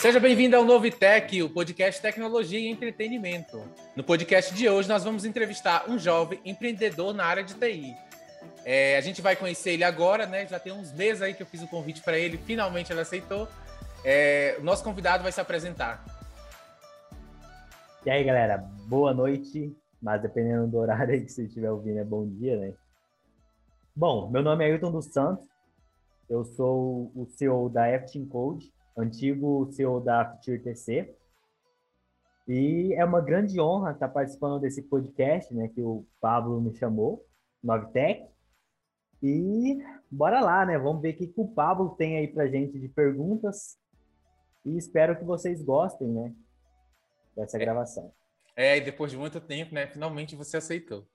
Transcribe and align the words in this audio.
Seja 0.00 0.18
bem-vindo 0.18 0.56
ao 0.56 0.64
Novitec, 0.64 1.42
o 1.42 1.50
podcast 1.50 2.00
Tecnologia 2.00 2.58
e 2.58 2.68
Entretenimento. 2.68 3.62
No 3.94 4.02
podcast 4.02 4.54
de 4.54 4.66
hoje, 4.66 4.88
nós 4.88 5.04
vamos 5.04 5.26
entrevistar 5.26 5.90
um 5.90 5.98
jovem 5.98 6.40
empreendedor 6.42 7.12
na 7.12 7.26
área 7.26 7.44
de 7.44 7.52
TI. 7.52 7.94
É, 8.64 8.96
a 8.96 9.02
gente 9.02 9.20
vai 9.20 9.36
conhecer 9.36 9.72
ele 9.72 9.84
agora, 9.84 10.24
né? 10.24 10.46
Já 10.46 10.58
tem 10.58 10.72
uns 10.72 10.90
meses 10.94 11.20
aí 11.20 11.34
que 11.34 11.42
eu 11.42 11.46
fiz 11.46 11.62
o 11.62 11.68
convite 11.68 12.00
para 12.00 12.18
ele, 12.18 12.38
finalmente 12.38 12.90
ele 12.90 13.02
aceitou. 13.02 13.46
É, 14.02 14.56
o 14.58 14.64
nosso 14.64 14.82
convidado 14.82 15.22
vai 15.22 15.32
se 15.32 15.40
apresentar. 15.42 16.02
E 18.06 18.08
aí, 18.08 18.24
galera, 18.24 18.56
boa 18.86 19.12
noite, 19.12 19.70
mas 20.00 20.22
dependendo 20.22 20.66
do 20.66 20.78
horário 20.78 21.12
aí 21.12 21.20
que 21.20 21.30
você 21.30 21.44
estiver 21.44 21.70
ouvindo, 21.70 21.98
é 21.98 22.04
bom 22.04 22.26
dia, 22.26 22.56
né? 22.56 22.72
Bom, 23.94 24.30
meu 24.30 24.42
nome 24.42 24.64
é 24.64 24.68
Ailton 24.68 24.92
dos 24.92 25.12
Santos, 25.12 25.46
eu 26.26 26.42
sou 26.42 27.12
o 27.14 27.26
CEO 27.26 27.68
da 27.68 27.86
F 27.86 28.18
Code, 28.24 28.72
antigo 28.96 29.70
CEO 29.72 30.00
da 30.00 30.24
Future 30.36 30.58
TC. 30.58 31.14
E 32.48 32.92
é 32.94 33.04
uma 33.04 33.20
grande 33.20 33.60
honra 33.60 33.92
estar 33.92 34.08
participando 34.08 34.60
desse 34.60 34.82
podcast, 34.82 35.54
né, 35.54 35.68
que 35.68 35.82
o 35.82 36.04
Pablo 36.20 36.60
me 36.60 36.74
chamou, 36.74 37.24
Novitec. 37.62 38.28
E 39.22 39.78
bora 40.10 40.40
lá, 40.40 40.64
né? 40.64 40.78
Vamos 40.78 41.02
ver 41.02 41.10
o 41.10 41.16
que 41.16 41.32
o 41.36 41.46
Pablo 41.46 41.90
tem 41.90 42.16
aí 42.16 42.26
pra 42.26 42.48
gente 42.48 42.78
de 42.78 42.88
perguntas. 42.88 43.78
E 44.64 44.76
espero 44.76 45.16
que 45.16 45.24
vocês 45.24 45.62
gostem, 45.62 46.08
né, 46.08 46.34
dessa 47.36 47.56
é, 47.56 47.60
gravação. 47.60 48.12
É, 48.56 48.76
e 48.76 48.80
depois 48.80 49.10
de 49.10 49.16
muito 49.16 49.40
tempo, 49.40 49.74
né, 49.74 49.86
finalmente 49.86 50.34
você 50.34 50.56
aceitou. 50.56 51.06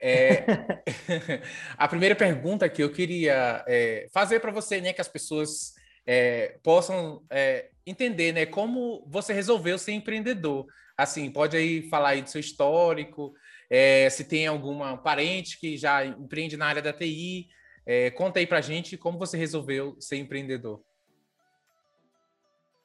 É, 0.00 0.44
a 1.78 1.88
primeira 1.88 2.14
pergunta 2.14 2.68
que 2.68 2.82
eu 2.82 2.92
queria 2.92 3.64
é, 3.66 4.06
fazer 4.12 4.40
para 4.40 4.52
você, 4.52 4.80
né, 4.80 4.92
que 4.92 5.00
as 5.00 5.08
pessoas 5.08 5.74
é, 6.06 6.58
possam 6.62 7.22
é, 7.30 7.70
entender, 7.86 8.32
né, 8.32 8.46
como 8.46 9.04
você 9.06 9.32
resolveu 9.32 9.78
ser 9.78 9.92
empreendedor. 9.92 10.66
Assim, 10.96 11.30
pode 11.30 11.56
aí 11.56 11.88
falar 11.88 12.10
aí 12.10 12.22
do 12.22 12.30
seu 12.30 12.40
histórico, 12.40 13.34
é, 13.68 14.08
se 14.10 14.24
tem 14.24 14.46
alguma 14.46 14.96
parente 14.96 15.58
que 15.58 15.76
já 15.76 16.04
empreende 16.04 16.56
na 16.56 16.66
área 16.66 16.82
da 16.82 16.92
TI, 16.92 17.48
é, 17.86 18.10
conta 18.10 18.38
aí 18.38 18.46
para 18.46 18.60
gente 18.60 18.96
como 18.96 19.18
você 19.18 19.36
resolveu 19.36 19.96
ser 20.00 20.16
empreendedor. 20.16 20.80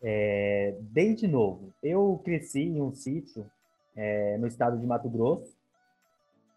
É, 0.02 0.76
desde 0.80 1.28
novo, 1.28 1.74
eu 1.84 2.22
cresci 2.24 2.62
em 2.62 2.82
um 2.82 2.94
sítio 2.94 3.50
é, 3.96 4.38
no 4.38 4.48
estado 4.48 4.78
de 4.80 4.86
Mato 4.86 5.10
Grosso 5.10 5.58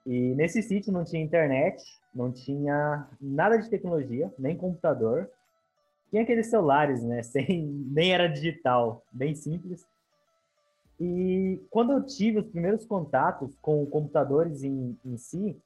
e 0.06 0.34
nesse 0.34 0.62
sítio 0.62 0.92
não 0.92 1.04
tinha 1.04 1.22
internet, 1.22 1.82
não 2.14 2.32
tinha 2.32 3.08
nada 3.20 3.56
de 3.56 3.68
tecnologia, 3.68 4.32
nem 4.38 4.56
computador, 4.56 5.30
tinha 6.12 6.22
aqueles 6.22 6.48
celulares, 6.48 7.02
né? 7.02 7.22
Sem, 7.24 7.66
nem 7.90 8.12
era 8.12 8.28
digital, 8.28 9.02
bem 9.10 9.34
simples. 9.34 9.86
E 11.00 11.58
quando 11.70 11.92
eu 11.92 12.04
tive 12.04 12.38
os 12.38 12.46
primeiros 12.46 12.84
contatos 12.84 13.56
com 13.62 13.84
computadores 13.86 14.62
em, 14.62 14.96
em 15.04 15.16
si, 15.16 15.56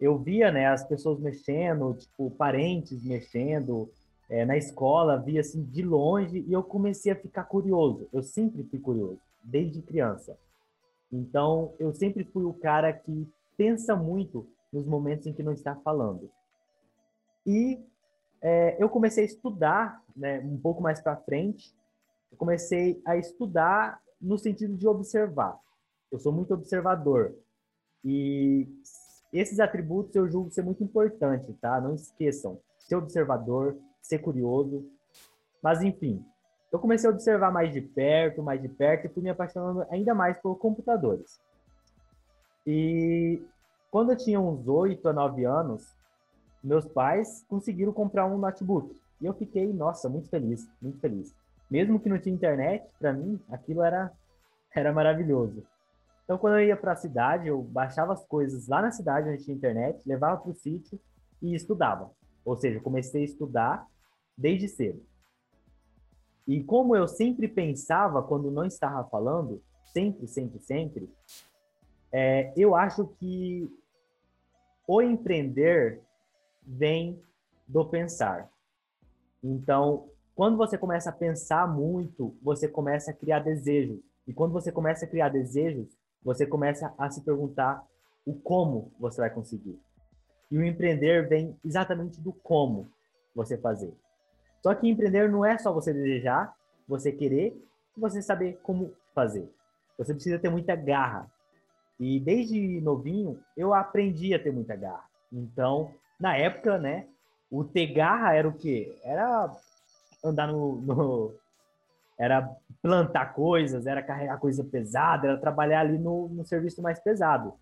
eu 0.00 0.16
via, 0.16 0.52
né, 0.52 0.68
as 0.68 0.86
pessoas 0.86 1.18
mexendo, 1.18 1.92
tipo, 1.94 2.30
parentes 2.30 3.04
mexendo, 3.04 3.90
é, 4.30 4.44
na 4.44 4.56
escola, 4.56 5.18
via 5.18 5.40
assim 5.40 5.64
de 5.64 5.82
longe 5.82 6.44
e 6.46 6.52
eu 6.52 6.62
comecei 6.62 7.10
a 7.10 7.16
ficar 7.16 7.44
curioso. 7.44 8.08
Eu 8.12 8.22
sempre 8.22 8.62
fui 8.62 8.78
curioso, 8.78 9.20
desde 9.42 9.82
criança. 9.82 10.38
Então, 11.12 11.74
eu 11.80 11.92
sempre 11.92 12.22
fui 12.22 12.44
o 12.44 12.54
cara 12.54 12.92
que 12.92 13.26
pensa 13.56 13.96
muito 13.96 14.46
nos 14.72 14.86
momentos 14.86 15.26
em 15.26 15.32
que 15.32 15.42
não 15.42 15.52
está 15.52 15.74
falando. 15.74 16.30
E 17.44 17.80
é, 18.40 18.76
eu 18.82 18.88
comecei 18.88 19.24
a 19.24 19.26
estudar, 19.26 20.02
né, 20.16 20.40
um 20.40 20.58
pouco 20.58 20.82
mais 20.82 21.00
para 21.00 21.16
frente, 21.16 21.74
eu 22.30 22.36
comecei 22.36 23.00
a 23.06 23.16
estudar 23.16 24.00
no 24.20 24.38
sentido 24.38 24.76
de 24.76 24.86
observar. 24.86 25.58
Eu 26.10 26.18
sou 26.18 26.32
muito 26.32 26.54
observador. 26.54 27.34
E 28.04 28.66
esses 29.32 29.60
atributos 29.60 30.14
eu 30.14 30.28
julgo 30.28 30.50
ser 30.50 30.62
muito 30.62 30.82
importante, 30.82 31.52
tá? 31.54 31.80
Não 31.80 31.94
esqueçam. 31.94 32.58
Ser 32.78 32.96
observador, 32.96 33.76
ser 34.00 34.18
curioso. 34.18 34.86
Mas, 35.62 35.82
enfim, 35.82 36.24
eu 36.72 36.78
comecei 36.78 37.08
a 37.08 37.12
observar 37.12 37.50
mais 37.50 37.72
de 37.72 37.80
perto, 37.80 38.42
mais 38.42 38.60
de 38.60 38.68
perto, 38.68 39.06
e 39.06 39.08
fui 39.08 39.22
me 39.22 39.30
apaixonando 39.30 39.86
ainda 39.90 40.14
mais 40.14 40.38
por 40.38 40.56
computadores. 40.56 41.40
E 42.66 43.42
quando 43.90 44.12
eu 44.12 44.16
tinha 44.16 44.40
uns 44.40 44.68
8 44.68 45.08
a 45.08 45.12
9 45.12 45.44
anos, 45.44 45.96
meus 46.62 46.86
pais 46.86 47.44
conseguiram 47.48 47.92
comprar 47.92 48.26
um 48.26 48.38
notebook. 48.38 48.94
E 49.20 49.26
eu 49.26 49.34
fiquei, 49.34 49.72
nossa, 49.72 50.08
muito 50.08 50.28
feliz, 50.28 50.68
muito 50.80 50.98
feliz. 50.98 51.34
Mesmo 51.70 52.00
que 52.00 52.08
não 52.08 52.18
tinha 52.18 52.34
internet, 52.34 52.86
para 52.98 53.12
mim, 53.12 53.40
aquilo 53.50 53.82
era, 53.82 54.12
era 54.74 54.92
maravilhoso. 54.92 55.62
Então, 56.24 56.38
quando 56.38 56.58
eu 56.58 56.66
ia 56.66 56.76
para 56.76 56.92
a 56.92 56.96
cidade, 56.96 57.48
eu 57.48 57.62
baixava 57.62 58.12
as 58.12 58.24
coisas 58.26 58.68
lá 58.68 58.82
na 58.82 58.90
cidade 58.90 59.28
onde 59.28 59.44
tinha 59.44 59.56
internet, 59.56 60.06
levava 60.06 60.40
para 60.40 60.50
o 60.50 60.54
sítio 60.54 61.00
e 61.40 61.54
estudava. 61.54 62.10
Ou 62.44 62.56
seja, 62.56 62.80
comecei 62.80 63.22
a 63.22 63.24
estudar 63.24 63.86
desde 64.36 64.68
cedo. 64.68 65.02
E 66.46 66.62
como 66.62 66.96
eu 66.96 67.06
sempre 67.06 67.48
pensava 67.48 68.22
quando 68.22 68.50
não 68.50 68.64
estava 68.64 69.06
falando, 69.08 69.62
sempre, 69.92 70.26
sempre, 70.26 70.58
sempre, 70.60 71.10
é, 72.10 72.52
eu 72.56 72.74
acho 72.74 73.06
que 73.18 73.70
o 74.86 75.02
empreender 75.02 76.00
vem 76.68 77.20
do 77.66 77.84
pensar. 77.84 78.50
Então, 79.42 80.08
quando 80.34 80.56
você 80.56 80.76
começa 80.76 81.10
a 81.10 81.12
pensar 81.12 81.66
muito, 81.66 82.36
você 82.42 82.68
começa 82.68 83.10
a 83.10 83.14
criar 83.14 83.40
desejos. 83.40 83.98
E 84.26 84.32
quando 84.32 84.52
você 84.52 84.70
começa 84.70 85.04
a 85.04 85.08
criar 85.08 85.30
desejos, 85.30 85.88
você 86.22 86.46
começa 86.46 86.92
a 86.98 87.10
se 87.10 87.22
perguntar 87.22 87.82
o 88.26 88.34
como 88.34 88.92
você 89.00 89.20
vai 89.20 89.30
conseguir. 89.30 89.80
E 90.50 90.58
o 90.58 90.64
empreender 90.64 91.28
vem 91.28 91.56
exatamente 91.64 92.20
do 92.20 92.32
como 92.32 92.88
você 93.34 93.56
fazer. 93.56 93.94
Só 94.62 94.74
que 94.74 94.88
empreender 94.88 95.30
não 95.30 95.44
é 95.44 95.56
só 95.56 95.72
você 95.72 95.92
desejar, 95.92 96.54
você 96.86 97.10
querer 97.12 97.56
você 97.98 98.22
saber 98.22 98.58
como 98.62 98.92
fazer. 99.14 99.50
Você 99.98 100.14
precisa 100.14 100.38
ter 100.38 100.48
muita 100.48 100.76
garra. 100.76 101.30
E 101.98 102.20
desde 102.20 102.80
novinho, 102.80 103.40
eu 103.56 103.74
aprendi 103.74 104.32
a 104.32 104.42
ter 104.42 104.52
muita 104.52 104.76
garra. 104.76 105.04
Então, 105.32 105.92
na 106.18 106.36
época, 106.36 106.78
né, 106.78 107.06
o 107.50 107.64
ter 107.64 107.86
garra 107.88 108.34
era 108.34 108.48
o 108.48 108.52
quê? 108.52 108.98
Era 109.02 109.50
andar 110.24 110.48
no, 110.48 110.76
no, 110.80 111.34
era 112.18 112.48
plantar 112.82 113.32
coisas, 113.32 113.86
era 113.86 114.02
carregar 114.02 114.38
coisa 114.38 114.64
pesada, 114.64 115.28
era 115.28 115.38
trabalhar 115.38 115.80
ali 115.80 115.98
no, 115.98 116.28
no 116.28 116.44
serviço 116.44 116.82
mais 116.82 116.98
pesado. 116.98 117.54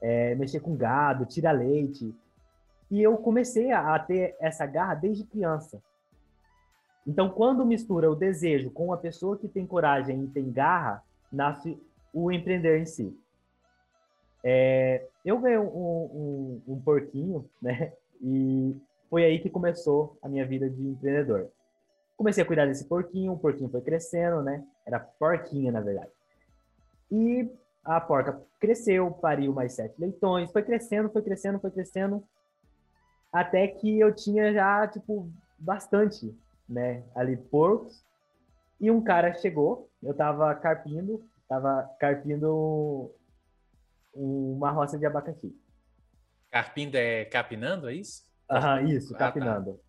É, 0.00 0.34
mexer 0.36 0.60
com 0.60 0.76
gado, 0.76 1.26
tirar 1.26 1.52
leite. 1.52 2.14
E 2.90 3.02
eu 3.02 3.16
comecei 3.18 3.70
a, 3.70 3.94
a 3.94 3.98
ter 3.98 4.36
essa 4.40 4.64
garra 4.64 4.94
desde 4.94 5.24
criança. 5.24 5.82
Então, 7.06 7.30
quando 7.30 7.66
mistura 7.66 8.10
o 8.10 8.14
desejo 8.14 8.70
com 8.70 8.86
uma 8.86 8.96
pessoa 8.96 9.36
que 9.36 9.48
tem 9.48 9.66
coragem 9.66 10.24
e 10.24 10.28
tem 10.28 10.50
garra, 10.50 11.02
nasce 11.32 11.80
o 12.12 12.30
empreender 12.30 12.78
em 12.78 12.86
si. 12.86 13.18
É, 14.44 15.06
eu 15.24 15.38
ganhei 15.38 15.58
um, 15.58 15.66
um, 15.66 16.62
um, 16.68 16.80
porquinho, 16.80 17.48
né? 17.60 17.92
E 18.20 18.76
foi 19.10 19.24
aí 19.24 19.38
que 19.38 19.50
começou 19.50 20.16
a 20.22 20.28
minha 20.28 20.46
vida 20.46 20.68
de 20.68 20.82
empreendedor. 20.82 21.48
Comecei 22.16 22.42
a 22.42 22.46
cuidar 22.46 22.66
desse 22.66 22.84
porquinho, 22.84 23.32
o 23.32 23.38
porquinho 23.38 23.70
foi 23.70 23.80
crescendo, 23.80 24.42
né? 24.42 24.64
Era 24.84 24.98
porquinha, 24.98 25.70
na 25.70 25.80
verdade. 25.80 26.10
E 27.10 27.48
a 27.84 28.00
porca 28.00 28.40
cresceu, 28.60 29.10
pariu 29.12 29.52
mais 29.52 29.72
sete 29.74 29.94
leitões, 29.98 30.50
foi 30.50 30.62
crescendo, 30.62 31.08
foi 31.10 31.22
crescendo, 31.22 31.60
foi 31.60 31.70
crescendo, 31.70 32.22
até 33.32 33.66
que 33.68 33.98
eu 34.00 34.14
tinha 34.14 34.52
já, 34.52 34.86
tipo, 34.88 35.30
bastante, 35.58 36.34
né? 36.68 37.02
Ali, 37.14 37.36
porcos. 37.36 38.04
E 38.80 38.90
um 38.90 39.02
cara 39.02 39.34
chegou, 39.34 39.88
eu 40.02 40.14
tava 40.14 40.54
carpindo, 40.54 41.24
tava 41.48 41.88
carpindo 41.98 43.10
uma 44.18 44.70
roça 44.70 44.98
de 44.98 45.06
abacaxi. 45.06 45.54
Carpindo 46.50 46.96
é 46.96 47.24
capinando, 47.26 47.88
é 47.88 47.94
isso? 47.94 48.22
Aham, 48.50 48.82
isso, 48.82 49.14
ah, 49.14 49.18
tá. 49.18 49.26
capinando. 49.26 49.74
Tá. 49.74 49.80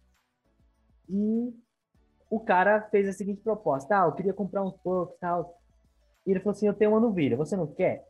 E 1.09 1.53
o 2.29 2.39
cara 2.39 2.81
fez 2.89 3.07
a 3.07 3.13
seguinte 3.13 3.41
proposta: 3.41 4.01
ah, 4.01 4.05
eu 4.05 4.11
queria 4.13 4.33
comprar 4.33 4.63
uns 4.63 4.75
porcos 4.77 5.15
e 5.15 5.19
tal. 5.19 5.57
E 6.27 6.31
ele 6.31 6.39
falou 6.39 6.51
assim: 6.51 6.67
eu 6.67 6.73
tenho 6.73 6.91
uma 6.91 6.99
novilha, 6.99 7.37
você 7.37 7.55
não 7.55 7.67
quer? 7.67 8.05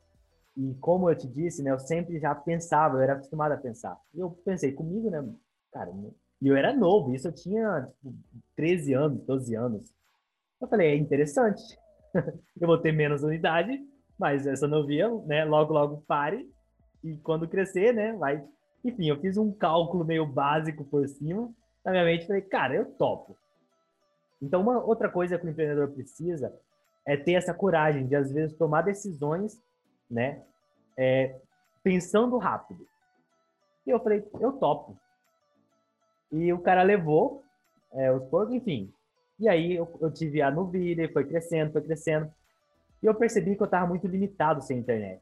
E 0.58 0.74
como 0.82 1.10
eu 1.10 1.16
te 1.16 1.28
disse, 1.28 1.64
né, 1.64 1.72
eu 1.72 1.80
sempre 1.80 2.20
já 2.20 2.36
pensava, 2.36 2.98
eu 2.98 3.02
era 3.02 3.14
acostumado 3.14 3.54
a 3.54 3.58
pensar. 3.58 3.98
E 4.14 4.20
eu 4.20 4.32
pensei 4.44 4.74
comigo, 4.74 5.10
né, 5.10 5.24
cara, 5.72 5.92
e 6.42 6.48
eu 6.48 6.56
era 6.56 6.74
novo, 6.74 7.14
isso 7.14 7.28
eu 7.28 7.32
tinha 7.34 7.88
tipo, 7.96 8.14
13 8.56 8.94
anos, 8.94 9.24
12 9.26 9.56
anos. 9.56 9.94
Eu 10.60 10.68
falei: 10.68 10.92
é 10.92 10.96
interessante, 10.96 11.62
eu 12.60 12.68
vou 12.68 12.78
ter 12.78 12.92
menos 12.92 13.24
unidade, 13.24 13.80
mas 14.20 14.46
essa 14.46 14.68
novinha, 14.68 15.10
né, 15.26 15.46
logo, 15.46 15.74
logo 15.74 16.04
pare. 16.06 16.48
E 17.02 17.16
quando 17.18 17.48
crescer, 17.48 17.94
né, 17.94 18.14
vai. 18.14 18.44
Enfim, 18.84 19.08
eu 19.08 19.20
fiz 19.20 19.38
um 19.38 19.52
cálculo 19.52 20.04
meio 20.04 20.26
básico 20.26 20.84
por 20.84 21.08
cima. 21.08 21.50
Na 21.84 21.92
minha 21.92 22.04
mente, 22.04 22.28
falei, 22.28 22.42
cara, 22.42 22.76
eu 22.76 22.86
topo. 22.86 23.38
Então, 24.42 24.62
uma 24.62 24.84
outra 24.84 25.10
coisa 25.10 25.38
que 25.38 25.46
o 25.46 25.50
empreendedor 25.50 25.90
precisa 25.90 26.54
é 27.06 27.16
ter 27.16 27.34
essa 27.34 27.54
coragem 27.54 28.06
de, 28.06 28.16
às 28.16 28.32
vezes, 28.32 28.56
tomar 28.58 28.82
decisões, 28.82 29.62
né? 30.12 30.44
É, 30.98 31.40
pensando 31.82 32.38
rápido. 32.38 32.86
E 33.88 33.90
eu 33.90 34.00
falei, 34.00 34.26
eu 34.40 34.52
topo. 34.54 34.98
E 36.32 36.52
o 36.52 36.60
cara 36.60 36.84
levou 36.84 37.44
é, 37.94 38.12
os 38.12 38.24
porcos, 38.26 38.54
enfim. 38.54 38.94
E 39.40 39.48
aí 39.48 39.76
eu, 39.76 39.90
eu 40.02 40.12
tive 40.12 40.42
a 40.42 40.52
Nuvile, 40.52 41.12
foi 41.12 41.26
crescendo, 41.26 41.72
foi 41.72 41.82
crescendo. 41.82 42.32
E 43.02 43.06
eu 43.06 43.16
percebi 43.16 43.56
que 43.56 43.62
eu 43.62 43.66
estava 43.66 43.88
muito 43.88 44.08
limitado 44.08 44.62
sem 44.62 44.80
internet. 44.80 45.22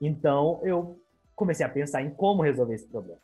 Então 0.00 0.60
eu 0.62 1.00
comecei 1.34 1.64
a 1.64 1.68
pensar 1.68 2.02
em 2.02 2.10
como 2.10 2.42
resolver 2.42 2.74
esse 2.74 2.86
problema. 2.86 3.20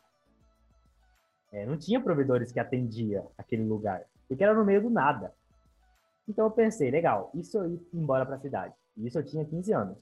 É, 1.52 1.66
não 1.66 1.76
tinha 1.76 2.00
provedores 2.00 2.52
que 2.52 2.60
atendia 2.60 3.24
aquele 3.36 3.64
lugar, 3.64 4.04
porque 4.28 4.42
era 4.42 4.54
no 4.54 4.64
meio 4.64 4.82
do 4.82 4.90
nada. 4.90 5.34
Então 6.28 6.44
eu 6.44 6.50
pensei, 6.50 6.90
legal, 6.90 7.30
isso 7.34 7.58
eu 7.58 7.66
ir 7.74 7.88
embora 7.92 8.24
para 8.24 8.36
a 8.36 8.40
cidade. 8.40 8.74
Isso 8.96 9.18
eu 9.18 9.24
tinha 9.24 9.44
15 9.44 9.72
anos. 9.72 9.98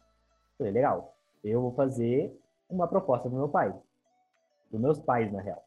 Falei, 0.58 0.72
legal, 0.72 1.16
eu 1.42 1.60
vou 1.62 1.72
fazer 1.72 2.36
uma 2.68 2.86
proposta 2.86 3.28
do 3.28 3.36
meu 3.36 3.48
pai. 3.48 3.74
Dos 4.70 4.80
meus 4.80 4.98
pais, 4.98 5.32
na 5.32 5.40
real. 5.40 5.64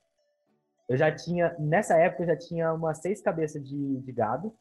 Eu 0.88 0.98
já 0.98 1.14
tinha, 1.14 1.56
nessa 1.58 1.98
época, 1.98 2.24
eu 2.24 2.28
já 2.28 2.38
tinha 2.38 2.74
umas 2.74 3.00
seis 3.00 3.22
cabeças 3.22 3.68
de, 3.68 4.02
de 4.02 4.12
gado. 4.12 4.54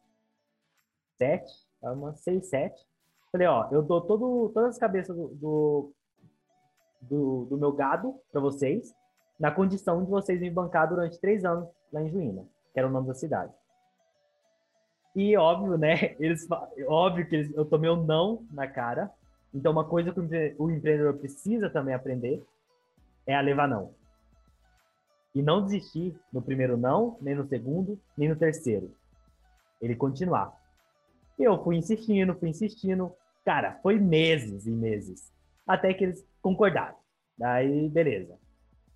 Sete, 1.17 1.51
umas 1.83 2.19
seis, 2.21 2.47
sete. 2.47 2.83
Falei, 3.31 3.47
ó, 3.47 3.69
eu 3.71 3.81
dou 3.81 4.01
todo, 4.01 4.49
todas 4.53 4.71
as 4.71 4.77
cabeças 4.77 5.15
do, 5.15 5.93
do, 7.01 7.47
do, 7.49 7.57
meu 7.57 7.71
gado 7.71 8.15
para 8.31 8.41
vocês, 8.41 8.93
na 9.39 9.49
condição 9.49 10.03
de 10.03 10.09
vocês 10.09 10.39
me 10.41 10.49
bancar 10.49 10.89
durante 10.89 11.19
três 11.19 11.45
anos 11.45 11.69
lá 11.93 12.01
em 12.01 12.09
Juína, 12.09 12.45
que 12.73 12.79
era 12.79 12.87
o 12.87 12.91
nome 12.91 13.07
da 13.07 13.13
cidade. 13.13 13.53
E 15.15 15.35
óbvio, 15.37 15.77
né? 15.77 16.15
Eles, 16.19 16.47
óbvio 16.87 17.27
que 17.27 17.35
eles, 17.35 17.53
eu 17.55 17.65
tomei 17.65 17.89
um 17.89 18.03
não 18.03 18.45
na 18.51 18.67
cara. 18.67 19.11
Então, 19.53 19.71
uma 19.71 19.83
coisa 19.83 20.13
que 20.13 20.19
o 20.57 20.71
empreendedor 20.71 21.17
precisa 21.17 21.69
também 21.69 21.93
aprender 21.93 22.41
é 23.25 23.35
a 23.35 23.41
levar 23.41 23.67
não. 23.67 23.93
E 25.35 25.41
não 25.41 25.63
desistir 25.63 26.17
no 26.31 26.41
primeiro 26.41 26.77
não, 26.77 27.17
nem 27.21 27.35
no 27.35 27.45
segundo, 27.47 27.99
nem 28.17 28.29
no 28.29 28.35
terceiro. 28.35 28.93
Ele 29.81 29.95
continuar. 29.95 30.53
E 31.37 31.43
eu 31.43 31.61
fui 31.63 31.75
insistindo, 31.75 32.35
fui 32.35 32.49
insistindo. 32.49 33.13
Cara, 33.43 33.79
foi 33.81 33.99
meses 33.99 34.65
e 34.65 34.71
meses. 34.71 35.31
Até 35.65 35.93
que 35.93 36.03
eles 36.03 36.25
concordaram. 36.41 36.95
Daí, 37.37 37.89
beleza. 37.89 38.37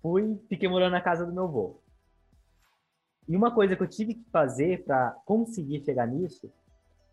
Fui, 0.00 0.40
fiquei 0.48 0.68
morando 0.68 0.92
na 0.92 1.00
casa 1.00 1.26
do 1.26 1.32
meu 1.32 1.44
avô. 1.44 1.80
E 3.28 3.36
uma 3.36 3.52
coisa 3.52 3.74
que 3.74 3.82
eu 3.82 3.88
tive 3.88 4.14
que 4.14 4.30
fazer 4.30 4.84
para 4.84 5.10
conseguir 5.24 5.84
chegar 5.84 6.06
nisso 6.06 6.52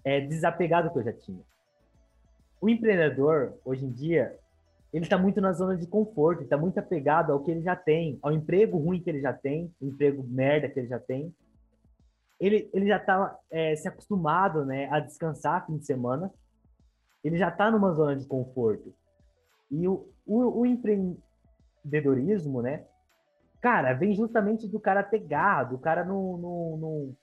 é 0.03 0.21
desapegar 0.21 0.83
do 0.83 0.91
que 0.91 0.99
eu 0.99 1.03
já 1.03 1.13
tinha. 1.13 1.41
O 2.61 2.69
empreendedor, 2.69 3.57
hoje 3.65 3.85
em 3.85 3.91
dia, 3.91 4.37
ele 4.93 5.05
está 5.05 5.17
muito 5.17 5.41
na 5.41 5.53
zona 5.53 5.75
de 5.75 5.87
conforto, 5.87 6.43
está 6.43 6.55
muito 6.55 6.77
apegado 6.77 7.31
ao 7.31 7.43
que 7.43 7.49
ele 7.49 7.61
já 7.61 7.75
tem, 7.75 8.19
ao 8.21 8.31
emprego 8.31 8.77
ruim 8.77 9.01
que 9.01 9.09
ele 9.09 9.21
já 9.21 9.33
tem, 9.33 9.73
o 9.81 9.85
emprego 9.87 10.23
merda 10.23 10.69
que 10.69 10.79
ele 10.79 10.87
já 10.87 10.99
tem. 10.99 11.33
Ele, 12.39 12.69
ele 12.71 12.87
já 12.87 12.97
está 12.97 13.39
é, 13.49 13.75
se 13.75 13.87
acostumado 13.87 14.65
né, 14.65 14.87
a 14.91 14.99
descansar 14.99 15.65
fim 15.65 15.77
de 15.77 15.85
semana, 15.85 16.31
ele 17.23 17.37
já 17.37 17.49
está 17.49 17.71
numa 17.71 17.91
zona 17.93 18.15
de 18.15 18.25
conforto. 18.25 18.93
E 19.71 19.87
o, 19.87 20.07
o, 20.25 20.61
o, 20.61 20.65
empreendedorismo, 20.65 22.61
né, 22.61 22.83
cara, 23.61 23.93
vem 23.93 24.13
justamente 24.13 24.67
do 24.67 24.79
cara 24.79 25.03
ter 25.03 25.19
garra, 25.19 25.63
do 25.63 25.77
cara 25.77 26.03
não, 26.03 26.37
não, 26.37 26.77
não, 26.77 27.15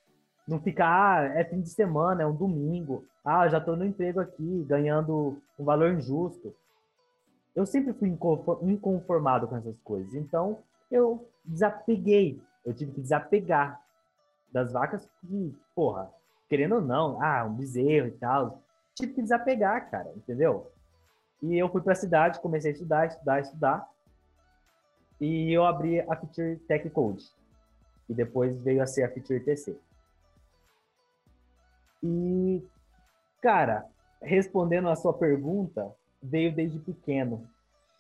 não 0.49 0.61
ficar, 0.61 1.23
ah, 1.23 1.39
é 1.39 1.45
fim 1.45 1.61
de 1.61 1.69
semana, 1.69 2.23
é 2.23 2.27
um 2.27 2.35
domingo, 2.35 3.05
ah, 3.25 3.49
já 3.49 3.59
estou 3.59 3.77
no 3.77 3.85
emprego 3.85 4.21
aqui, 4.21 4.65
ganhando 4.67 5.41
um 5.59 5.65
valor 5.65 5.93
injusto 5.93 6.55
eu 7.55 7.67
sempre 7.67 7.93
fui 7.93 8.09
inconformado 8.63 9.49
com 9.49 9.57
essas 9.57 9.79
coisas. 9.81 10.15
Então, 10.15 10.59
eu 10.91 11.29
desapeguei. 11.45 12.41
Eu 12.65 12.75
tive 12.75 12.93
que 12.93 13.01
desapegar 13.01 13.81
das 14.53 14.73
vacas 14.73 15.09
que, 15.21 15.55
porra, 15.75 16.11
querendo 16.49 16.77
ou 16.77 16.81
não, 16.81 17.23
ah, 17.23 17.45
um 17.45 17.55
bezerro 17.55 18.09
e 18.09 18.13
tal. 18.13 18.63
Tive 19.01 19.15
que 19.15 19.23
desapegar, 19.23 19.91
cara, 19.91 20.13
entendeu? 20.15 20.71
E 21.43 21.57
eu 21.57 21.71
fui 21.71 21.81
para 21.81 21.95
a 21.95 21.97
cidade, 21.97 22.39
comecei 22.41 22.71
a 22.71 22.75
estudar, 22.75 23.07
estudar, 23.07 23.41
estudar. 23.41 23.89
E 25.19 25.53
eu 25.53 25.65
abri 25.65 26.01
a 26.01 26.15
Feature 26.15 26.57
Tech 26.69 26.89
Code. 26.91 27.25
E 28.09 28.15
depois 28.15 28.61
veio 28.61 28.83
a 28.83 28.87
ser 28.87 29.05
a 29.05 29.11
Feature 29.11 29.41
TC. 29.41 29.77
E, 32.03 32.63
cara, 33.41 33.87
respondendo 34.21 34.89
a 34.89 34.97
sua 34.97 35.15
pergunta, 35.15 35.91
veio 36.23 36.55
desde 36.55 36.79
pequeno, 36.79 37.49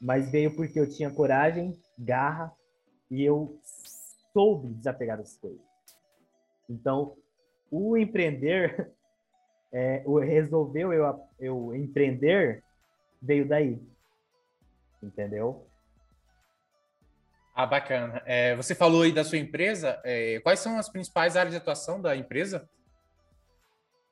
mas 0.00 0.30
veio 0.30 0.54
porque 0.54 0.78
eu 0.78 0.88
tinha 0.88 1.10
coragem, 1.10 1.78
garra 1.98 2.52
e 3.10 3.24
eu 3.24 3.58
soube 4.32 4.68
desapegar 4.68 5.16
das 5.16 5.36
coisas. 5.36 5.60
Então, 6.68 7.16
o 7.70 7.96
empreender, 7.96 8.92
é, 9.72 10.02
o 10.04 10.18
resolveu 10.18 10.92
eu, 10.92 11.20
eu 11.38 11.74
empreender, 11.74 12.62
veio 13.20 13.46
daí. 13.46 13.80
Entendeu? 15.02 15.66
Ah, 17.54 17.66
bacana. 17.66 18.22
É, 18.24 18.54
você 18.56 18.74
falou 18.74 19.02
aí 19.02 19.12
da 19.12 19.24
sua 19.24 19.38
empresa. 19.38 20.00
É, 20.04 20.40
quais 20.40 20.60
são 20.60 20.78
as 20.78 20.88
principais 20.88 21.36
áreas 21.36 21.52
de 21.52 21.58
atuação 21.58 22.00
da 22.00 22.16
empresa? 22.16 22.68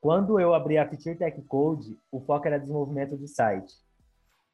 Quando 0.01 0.39
eu 0.39 0.55
abri 0.55 0.79
a 0.79 0.89
Feature 0.89 1.17
Tech 1.17 1.41
Code, 1.43 1.97
o 2.11 2.21
foco 2.21 2.47
era 2.47 2.59
desenvolvimento 2.59 3.17
de 3.17 3.27
site. 3.27 3.73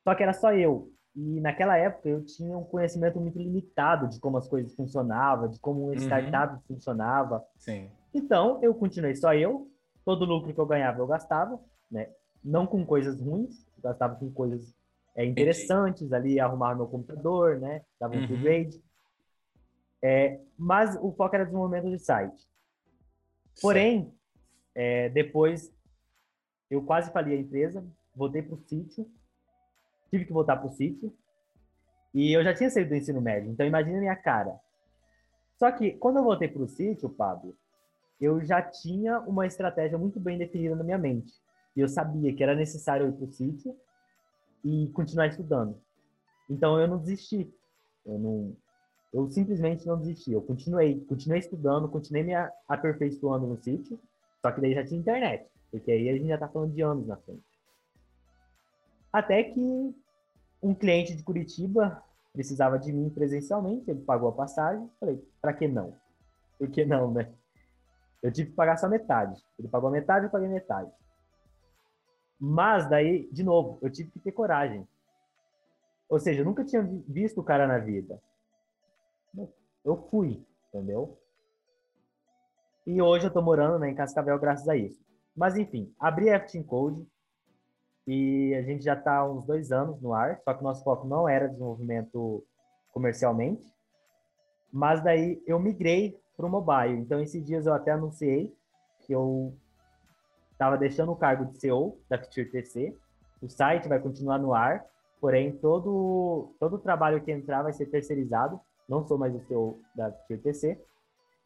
Só 0.02 0.14
que 0.14 0.22
era 0.22 0.32
só 0.32 0.52
eu. 0.52 0.90
E 1.14 1.40
naquela 1.40 1.76
época 1.76 2.08
eu 2.08 2.24
tinha 2.24 2.56
um 2.56 2.64
conhecimento 2.64 3.20
muito 3.20 3.38
limitado 3.38 4.08
de 4.08 4.18
como 4.18 4.36
as 4.36 4.48
coisas 4.48 4.74
funcionavam, 4.74 5.48
de 5.48 5.60
como 5.60 5.84
uma 5.84 5.92
uhum. 5.92 5.98
startup 5.98 6.60
funcionava. 6.66 7.44
Sim. 7.56 7.90
Então 8.12 8.58
eu 8.62 8.74
continuei 8.74 9.14
só 9.14 9.34
eu. 9.34 9.68
Todo 10.04 10.24
lucro 10.24 10.52
que 10.52 10.60
eu 10.60 10.66
ganhava 10.66 10.98
eu 10.98 11.06
gastava, 11.06 11.58
né? 11.90 12.10
Não 12.42 12.66
com 12.66 12.84
coisas 12.84 13.20
ruins, 13.20 13.66
gastava 13.78 14.16
com 14.16 14.30
coisas 14.30 14.74
é, 15.16 15.24
interessantes 15.24 16.12
ali, 16.12 16.38
arrumar 16.38 16.74
meu 16.74 16.86
computador, 16.86 17.58
né? 17.58 17.82
Dava 17.98 18.14
um 18.14 18.18
uhum. 18.18 18.24
upgrade. 18.24 18.82
É, 20.02 20.40
mas 20.58 20.96
o 21.00 21.12
foco 21.12 21.34
era 21.34 21.44
desenvolvimento 21.44 21.90
de 21.90 21.98
site. 21.98 22.46
Porém, 23.62 24.12
é, 24.74 25.08
depois 25.08 25.72
eu 26.70 26.82
quase 26.82 27.10
falei 27.12 27.38
a 27.38 27.40
empresa, 27.40 27.86
voltei 28.14 28.42
para 28.42 28.54
o 28.54 28.58
sítio 28.58 29.10
tive 30.14 30.26
que 30.26 30.32
voltar 30.32 30.56
para 30.56 30.68
o 30.68 30.72
sítio. 30.72 31.12
E 32.12 32.32
eu 32.32 32.44
já 32.44 32.54
tinha 32.54 32.70
saído 32.70 32.90
do 32.90 32.96
ensino 32.96 33.20
médio, 33.20 33.50
então 33.50 33.66
imagina 33.66 33.98
a 33.98 34.00
minha 34.00 34.16
cara. 34.16 34.58
Só 35.58 35.70
que 35.72 35.92
quando 35.92 36.18
eu 36.18 36.24
voltei 36.24 36.46
para 36.46 36.62
o 36.62 36.68
sítio, 36.68 37.08
Pablo, 37.08 37.56
eu 38.24 38.44
já 38.44 38.62
tinha 38.62 39.20
uma 39.20 39.46
estratégia 39.46 39.98
muito 39.98 40.18
bem 40.18 40.38
definida 40.38 40.74
na 40.74 40.84
minha 40.84 40.98
mente. 40.98 41.32
E 41.76 41.80
eu 41.80 41.88
sabia 41.88 42.34
que 42.34 42.42
era 42.42 42.54
necessário 42.54 43.08
ir 43.08 43.12
para 43.12 43.24
o 43.24 43.32
sítio 43.32 43.76
e 44.64 44.88
continuar 44.94 45.26
estudando. 45.26 45.76
Então 46.48 46.78
eu 46.80 46.88
não 46.88 46.98
desisti. 46.98 47.52
Eu 48.06 48.18
não, 48.18 48.56
eu 49.12 49.30
simplesmente 49.30 49.86
não 49.86 49.98
desisti. 49.98 50.32
Eu 50.32 50.42
continuei, 50.42 51.00
continuei 51.00 51.40
estudando, 51.40 51.88
continuei 51.88 52.22
me 52.22 52.34
aperfeiçoando 52.68 53.46
no 53.46 53.62
sítio. 53.62 53.98
Só 54.40 54.52
que 54.52 54.60
daí 54.60 54.74
já 54.74 54.84
tinha 54.84 55.00
internet, 55.00 55.48
porque 55.70 55.90
aí 55.90 56.08
a 56.08 56.12
gente 56.12 56.28
já 56.28 56.34
está 56.34 56.48
falando 56.48 56.72
de 56.72 56.82
anos 56.82 57.06
na 57.06 57.16
frente. 57.16 57.42
Até 59.12 59.44
que 59.44 59.94
um 60.62 60.74
cliente 60.74 61.14
de 61.14 61.22
Curitiba 61.22 62.02
precisava 62.32 62.78
de 62.78 62.92
mim 62.92 63.08
presencialmente, 63.08 63.90
ele 63.90 64.00
pagou 64.00 64.28
a 64.28 64.32
passagem, 64.32 64.90
falei, 64.98 65.22
para 65.40 65.52
que 65.52 65.68
não? 65.68 65.94
Por 66.58 66.68
que 66.68 66.84
não, 66.84 67.10
né? 67.10 67.32
Eu 68.24 68.32
tive 68.32 68.48
que 68.48 68.56
pagar 68.56 68.78
só 68.78 68.88
metade. 68.88 69.44
Ele 69.58 69.68
pagou 69.68 69.90
metade, 69.90 70.24
eu 70.24 70.30
paguei 70.30 70.48
metade. 70.48 70.90
Mas 72.40 72.88
daí, 72.88 73.28
de 73.30 73.44
novo, 73.44 73.78
eu 73.82 73.92
tive 73.92 74.10
que 74.10 74.18
ter 74.18 74.32
coragem. 74.32 74.88
Ou 76.08 76.18
seja, 76.18 76.40
eu 76.40 76.44
nunca 76.46 76.64
tinha 76.64 76.82
visto 77.06 77.42
o 77.42 77.44
cara 77.44 77.66
na 77.66 77.76
vida. 77.76 78.18
Eu 79.84 80.08
fui, 80.10 80.42
entendeu? 80.68 81.18
E 82.86 83.02
hoje 83.02 83.26
eu 83.26 83.30
tô 83.30 83.42
morando 83.42 83.78
né, 83.78 83.90
em 83.90 83.94
Cascavel 83.94 84.38
graças 84.38 84.66
a 84.70 84.74
isso. 84.74 85.04
Mas 85.36 85.58
enfim, 85.58 85.94
abri 86.00 86.30
a 86.30 86.40
Team 86.40 86.64
Code, 86.64 87.06
e 88.06 88.54
a 88.54 88.62
gente 88.62 88.82
já 88.84 88.94
está 88.94 89.18
há 89.18 89.30
uns 89.30 89.44
dois 89.44 89.70
anos 89.70 90.00
no 90.00 90.14
ar, 90.14 90.40
só 90.40 90.54
que 90.54 90.60
o 90.60 90.64
nosso 90.64 90.82
foco 90.82 91.06
não 91.06 91.28
era 91.28 91.48
desenvolvimento 91.48 92.42
comercialmente. 92.90 93.66
Mas 94.72 95.02
daí 95.04 95.42
eu 95.46 95.58
migrei 95.58 96.18
para 96.36 96.46
o 96.46 96.50
mobile. 96.50 97.00
Então, 97.00 97.20
esses 97.20 97.44
dias 97.44 97.66
eu 97.66 97.74
até 97.74 97.92
anunciei 97.92 98.52
que 99.00 99.12
eu 99.12 99.54
estava 100.52 100.76
deixando 100.76 101.12
o 101.12 101.16
cargo 101.16 101.44
de 101.46 101.58
CEO 101.58 101.98
da 102.08 102.18
Future 102.18 102.50
TC. 102.50 102.96
O 103.42 103.48
site 103.48 103.88
vai 103.88 103.98
continuar 103.98 104.38
no 104.38 104.54
ar, 104.54 104.84
porém 105.20 105.52
todo, 105.56 106.54
todo 106.58 106.76
o 106.76 106.78
trabalho 106.78 107.22
que 107.22 107.30
entrar 107.30 107.62
vai 107.62 107.72
ser 107.72 107.86
terceirizado. 107.86 108.60
Não 108.88 109.06
sou 109.06 109.18
mais 109.18 109.34
o 109.34 109.40
CEO 109.46 109.80
da 109.94 110.10
Future 110.12 110.40
TC. 110.40 110.80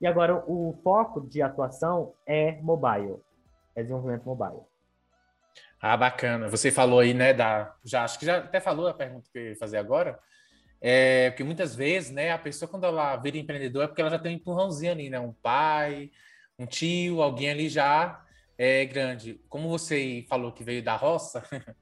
E 0.01 0.07
agora 0.07 0.45
o 0.47 0.79
foco 0.83 1.21
de 1.21 1.43
atuação 1.43 2.15
é 2.25 2.61
mobile, 2.63 3.17
é 3.75 3.83
desenvolvimento 3.83 4.25
mobile. 4.25 4.63
Ah, 5.81 5.97
bacana. 5.97 6.49
Você 6.49 6.71
falou 6.71 7.01
aí, 7.01 7.15
né, 7.15 7.33
da, 7.33 7.75
já 7.85 8.05
acho 8.05 8.19
que 8.19 8.27
já 8.27 8.39
até 8.39 8.61
falou 8.61 8.89
a 8.89 8.95
pergunta 8.95 9.29
que 9.33 9.39
eu 9.39 9.49
ia 9.51 9.57
fazer 9.57 9.77
agora. 9.77 10.19
É, 10.81 11.31
porque 11.31 11.43
muitas 11.43 11.75
vezes, 11.75 12.11
né, 12.11 12.31
a 12.31 12.39
pessoa 12.39 12.69
quando 12.69 12.85
ela 12.85 13.17
vira 13.17 13.37
empreendedor 13.37 13.85
é 13.85 13.87
porque 13.89 14.01
ela 14.01 14.11
já 14.11 14.19
tem 14.19 14.33
um 14.33 14.37
empurrãozinho 14.37 14.93
ali, 14.93 15.11
né, 15.11 15.19
um 15.19 15.33
pai, 15.33 16.11
um 16.59 16.67
tio, 16.67 17.21
alguém 17.21 17.51
ali 17.51 17.69
já 17.69 18.25
é 18.57 18.85
grande. 18.85 19.41
Como 19.49 19.69
você 19.69 20.25
falou 20.29 20.53
que 20.53 20.65
veio 20.65 20.83
da 20.83 20.97
roça, 20.97 21.43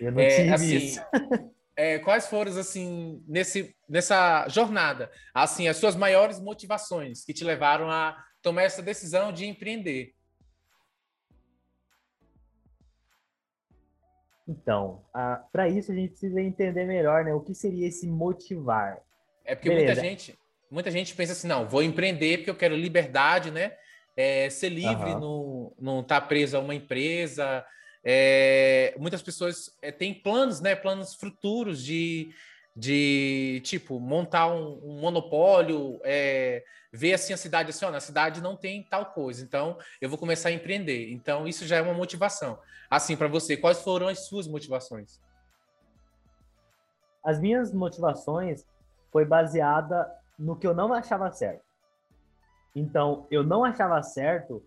eu 0.00 0.12
não 0.12 0.20
é, 0.20 0.28
tive 0.28 0.50
assim, 0.50 0.76
isso. 0.76 1.00
É, 1.76 1.98
quais 1.98 2.26
foram 2.26 2.58
assim 2.58 3.22
nesse 3.28 3.74
nessa 3.88 4.48
jornada, 4.48 5.10
assim 5.32 5.68
as 5.68 5.76
suas 5.76 5.94
maiores 5.94 6.40
motivações 6.40 7.24
que 7.24 7.32
te 7.32 7.44
levaram 7.44 7.90
a 7.90 8.16
tomar 8.42 8.64
essa 8.64 8.82
decisão 8.82 9.32
de 9.32 9.46
empreender? 9.46 10.14
Então, 14.48 15.04
para 15.52 15.68
isso 15.68 15.92
a 15.92 15.94
gente 15.94 16.10
precisa 16.10 16.40
entender 16.40 16.86
melhor, 16.86 17.22
né? 17.22 17.34
O 17.34 17.40
que 17.40 17.54
seria 17.54 17.86
esse 17.86 18.08
motivar? 18.08 18.98
É 19.44 19.54
porque 19.54 19.68
Beleza. 19.68 19.94
muita 19.94 20.00
gente, 20.00 20.38
muita 20.70 20.90
gente 20.90 21.14
pensa 21.14 21.32
assim, 21.32 21.46
não, 21.46 21.68
vou 21.68 21.82
empreender 21.82 22.38
porque 22.38 22.50
eu 22.50 22.56
quero 22.56 22.74
liberdade, 22.74 23.50
né? 23.50 23.72
É, 24.16 24.48
ser 24.48 24.70
livre, 24.70 25.10
uhum. 25.10 25.72
não 25.78 26.00
estar 26.00 26.22
tá 26.22 26.26
preso 26.26 26.56
a 26.56 26.60
uma 26.60 26.74
empresa. 26.74 27.64
É, 28.02 28.94
muitas 28.98 29.20
pessoas 29.20 29.76
é, 29.82 29.92
têm 29.92 30.14
planos, 30.14 30.60
né? 30.60 30.74
Planos 30.74 31.14
futuros 31.14 31.84
de, 31.84 32.30
de 32.78 33.60
tipo 33.64 33.98
montar 33.98 34.46
um, 34.46 34.78
um 34.84 35.00
monopólio, 35.00 36.00
é, 36.04 36.62
ver 36.92 37.12
assim 37.12 37.32
a 37.32 37.36
cidade 37.36 37.70
assim, 37.70 37.84
ó, 37.84 37.90
na 37.90 37.98
cidade 37.98 38.40
não 38.40 38.56
tem 38.56 38.84
tal 38.84 39.06
coisa, 39.06 39.42
então 39.42 39.76
eu 40.00 40.08
vou 40.08 40.16
começar 40.16 40.50
a 40.50 40.52
empreender. 40.52 41.10
Então 41.10 41.48
isso 41.48 41.66
já 41.66 41.76
é 41.76 41.82
uma 41.82 41.92
motivação. 41.92 42.56
Assim 42.88 43.16
para 43.16 43.26
você, 43.26 43.56
quais 43.56 43.82
foram 43.82 44.06
as 44.06 44.28
suas 44.28 44.46
motivações? 44.46 45.20
As 47.24 47.40
minhas 47.40 47.74
motivações 47.74 48.64
foi 49.10 49.24
baseada 49.24 50.08
no 50.38 50.54
que 50.54 50.66
eu 50.66 50.72
não 50.72 50.92
achava 50.92 51.32
certo. 51.32 51.64
Então 52.76 53.26
eu 53.28 53.42
não 53.42 53.64
achava 53.64 54.00
certo 54.04 54.62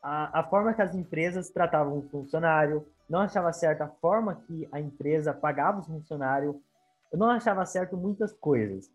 a, 0.00 0.38
a 0.38 0.44
forma 0.44 0.72
que 0.72 0.82
as 0.82 0.94
empresas 0.94 1.50
tratavam 1.50 1.98
o 1.98 2.08
funcionário, 2.10 2.86
não 3.08 3.18
achava 3.18 3.52
certo 3.52 3.82
a 3.82 3.88
forma 3.88 4.36
que 4.46 4.68
a 4.70 4.78
empresa 4.78 5.34
pagava 5.34 5.80
o 5.80 5.84
funcionário 5.84 6.62
eu 7.12 7.18
não 7.18 7.30
achava 7.30 7.64
certo 7.66 7.96
muitas 7.96 8.32
coisas. 8.32 8.90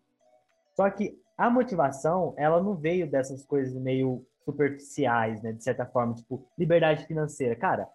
Só 0.74 0.88
que 0.90 1.20
a 1.36 1.50
motivação, 1.50 2.34
ela 2.36 2.62
não 2.62 2.74
veio 2.74 3.10
dessas 3.10 3.44
coisas 3.44 3.74
meio 3.74 4.26
superficiais, 4.44 5.42
né? 5.42 5.52
De 5.52 5.62
certa 5.62 5.84
forma, 5.84 6.14
tipo, 6.14 6.46
liberdade 6.56 7.04
financeira. 7.04 7.54
Cara, 7.56 7.88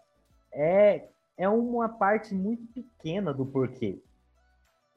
é, 0.52 1.10
é 1.38 1.50
uma 1.50 1.90
parte 1.90 2.36
muito 2.36 2.66
pequena 2.74 3.34
do 3.34 3.46
porquê. 3.46 4.02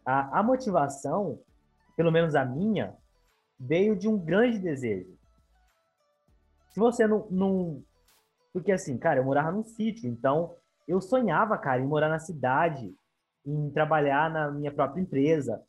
A, 0.05 0.41
a 0.41 0.43
motivação, 0.43 1.39
pelo 1.97 2.13
menos 2.13 2.35
a 2.35 2.45
minha, 2.45 2.95
veio 3.59 3.97
de 3.97 4.09
um 4.09 4.19
grande 4.19 4.59
desejo. 4.59 5.17
Se 6.71 6.81
você 6.81 7.07
não, 7.07 7.27
não. 7.31 7.83
Porque 8.53 8.73
assim, 8.73 8.99
cara, 8.99 9.21
eu 9.21 9.25
morava 9.25 9.53
num 9.53 9.65
sítio, 9.65 10.09
então 10.11 10.55
eu 10.87 11.01
sonhava, 11.01 11.57
cara, 11.57 11.81
em 11.81 11.87
morar 11.87 12.09
na 12.09 12.19
cidade, 12.19 12.95
em 13.45 13.71
trabalhar 13.71 14.31
na 14.31 14.51
minha 14.51 14.73
própria 14.73 15.01
empresa. 15.01 15.63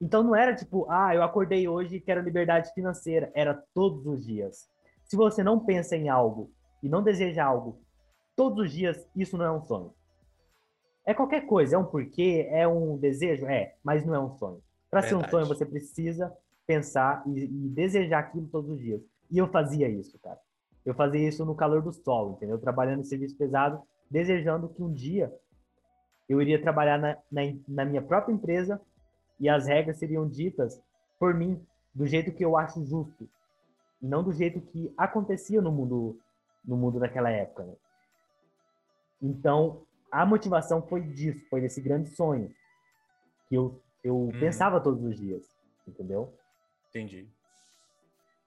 Então 0.00 0.22
não 0.22 0.34
era 0.34 0.54
tipo, 0.54 0.86
ah, 0.90 1.14
eu 1.14 1.22
acordei 1.22 1.66
hoje 1.66 1.96
e 1.96 2.00
quero 2.00 2.22
liberdade 2.22 2.72
financeira. 2.72 3.30
Era 3.34 3.62
todos 3.74 4.06
os 4.06 4.24
dias. 4.24 4.68
Se 5.04 5.16
você 5.16 5.42
não 5.42 5.64
pensa 5.64 5.96
em 5.96 6.08
algo 6.08 6.52
e 6.82 6.88
não 6.88 7.02
deseja 7.02 7.44
algo 7.44 7.80
todos 8.36 8.66
os 8.66 8.72
dias, 8.72 9.08
isso 9.16 9.36
não 9.36 9.44
é 9.44 9.50
um 9.50 9.62
sonho. 9.62 9.92
É 11.04 11.14
qualquer 11.14 11.46
coisa, 11.46 11.74
é 11.74 11.78
um 11.78 11.84
porquê, 11.84 12.46
é 12.50 12.68
um 12.68 12.96
desejo, 12.96 13.46
é, 13.46 13.74
mas 13.82 14.04
não 14.04 14.14
é 14.14 14.20
um 14.20 14.30
sonho. 14.36 14.62
Para 14.90 15.02
ser 15.02 15.14
um 15.14 15.28
sonho, 15.28 15.46
você 15.46 15.66
precisa 15.66 16.32
pensar 16.66 17.22
e, 17.26 17.44
e, 17.44 17.68
desejar 17.70 18.20
aquilo 18.20 18.46
todos 18.46 18.70
os 18.70 18.78
dias. 18.78 19.02
E 19.30 19.38
eu 19.38 19.48
fazia 19.48 19.88
isso, 19.88 20.18
cara. 20.18 20.38
Eu 20.84 20.94
fazia 20.94 21.26
isso 21.26 21.44
no 21.44 21.54
calor 21.54 21.82
do 21.82 21.92
sol, 21.92 22.32
entendeu? 22.32 22.58
Trabalhando 22.58 23.00
em 23.00 23.04
serviço 23.04 23.36
pesado, 23.36 23.82
desejando 24.10 24.68
que 24.68 24.82
um 24.82 24.92
dia 24.92 25.32
eu 26.28 26.42
iria 26.42 26.60
trabalhar 26.60 26.98
na, 26.98 27.16
na, 27.30 27.42
na 27.66 27.84
minha 27.84 28.02
própria 28.02 28.32
empresa 28.32 28.80
e 29.40 29.48
as 29.48 29.66
regras 29.66 29.98
seriam 29.98 30.28
ditas 30.28 30.80
por 31.18 31.34
mim 31.34 31.64
do 31.94 32.06
jeito 32.06 32.32
que 32.32 32.44
eu 32.44 32.56
acho 32.56 32.84
justo, 32.84 33.28
não 34.00 34.22
do 34.22 34.32
jeito 34.32 34.60
que 34.60 34.92
acontecia 34.96 35.60
no 35.60 35.72
mundo 35.72 36.20
no 36.64 36.76
mundo 36.76 37.00
daquela 37.00 37.30
época. 37.30 37.64
Né? 37.64 37.74
Então, 39.22 39.82
a 40.12 40.26
motivação 40.26 40.82
foi 40.86 41.00
disso, 41.00 41.40
foi 41.48 41.62
desse 41.62 41.80
grande 41.80 42.10
sonho 42.14 42.54
que 43.48 43.54
eu, 43.54 43.80
eu 44.04 44.28
hum. 44.28 44.32
pensava 44.38 44.80
todos 44.80 45.02
os 45.02 45.16
dias, 45.16 45.44
entendeu? 45.86 46.32
Entendi. 46.90 47.26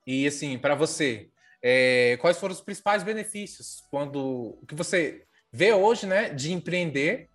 E 0.06 0.28
assim, 0.28 0.58
para 0.58 0.76
você, 0.76 1.30
é, 1.62 2.18
quais 2.18 2.40
foram 2.40 2.54
os 2.54 2.62
principais 2.62 3.04
benefícios 3.04 3.84
quando 3.90 4.58
o 4.62 4.66
que 4.68 4.76
você 4.76 5.26
vê 5.52 5.74
hoje, 5.74 6.06
né, 6.06 6.30
de 6.30 6.54
empreender 6.54 7.31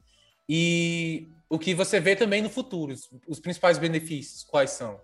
e 0.48 1.28
o 1.48 1.58
que 1.58 1.74
você 1.74 2.00
vê 2.00 2.14
também 2.16 2.42
no 2.42 2.50
futuro, 2.50 2.94
os 3.26 3.40
principais 3.40 3.78
benefícios, 3.78 4.44
quais 4.44 4.70
são? 4.70 5.00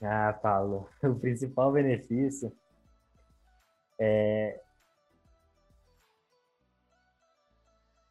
Ah, 0.00 0.32
Paulo, 0.32 0.88
o 1.02 1.14
principal 1.14 1.72
benefício 1.72 2.52
é. 3.98 4.60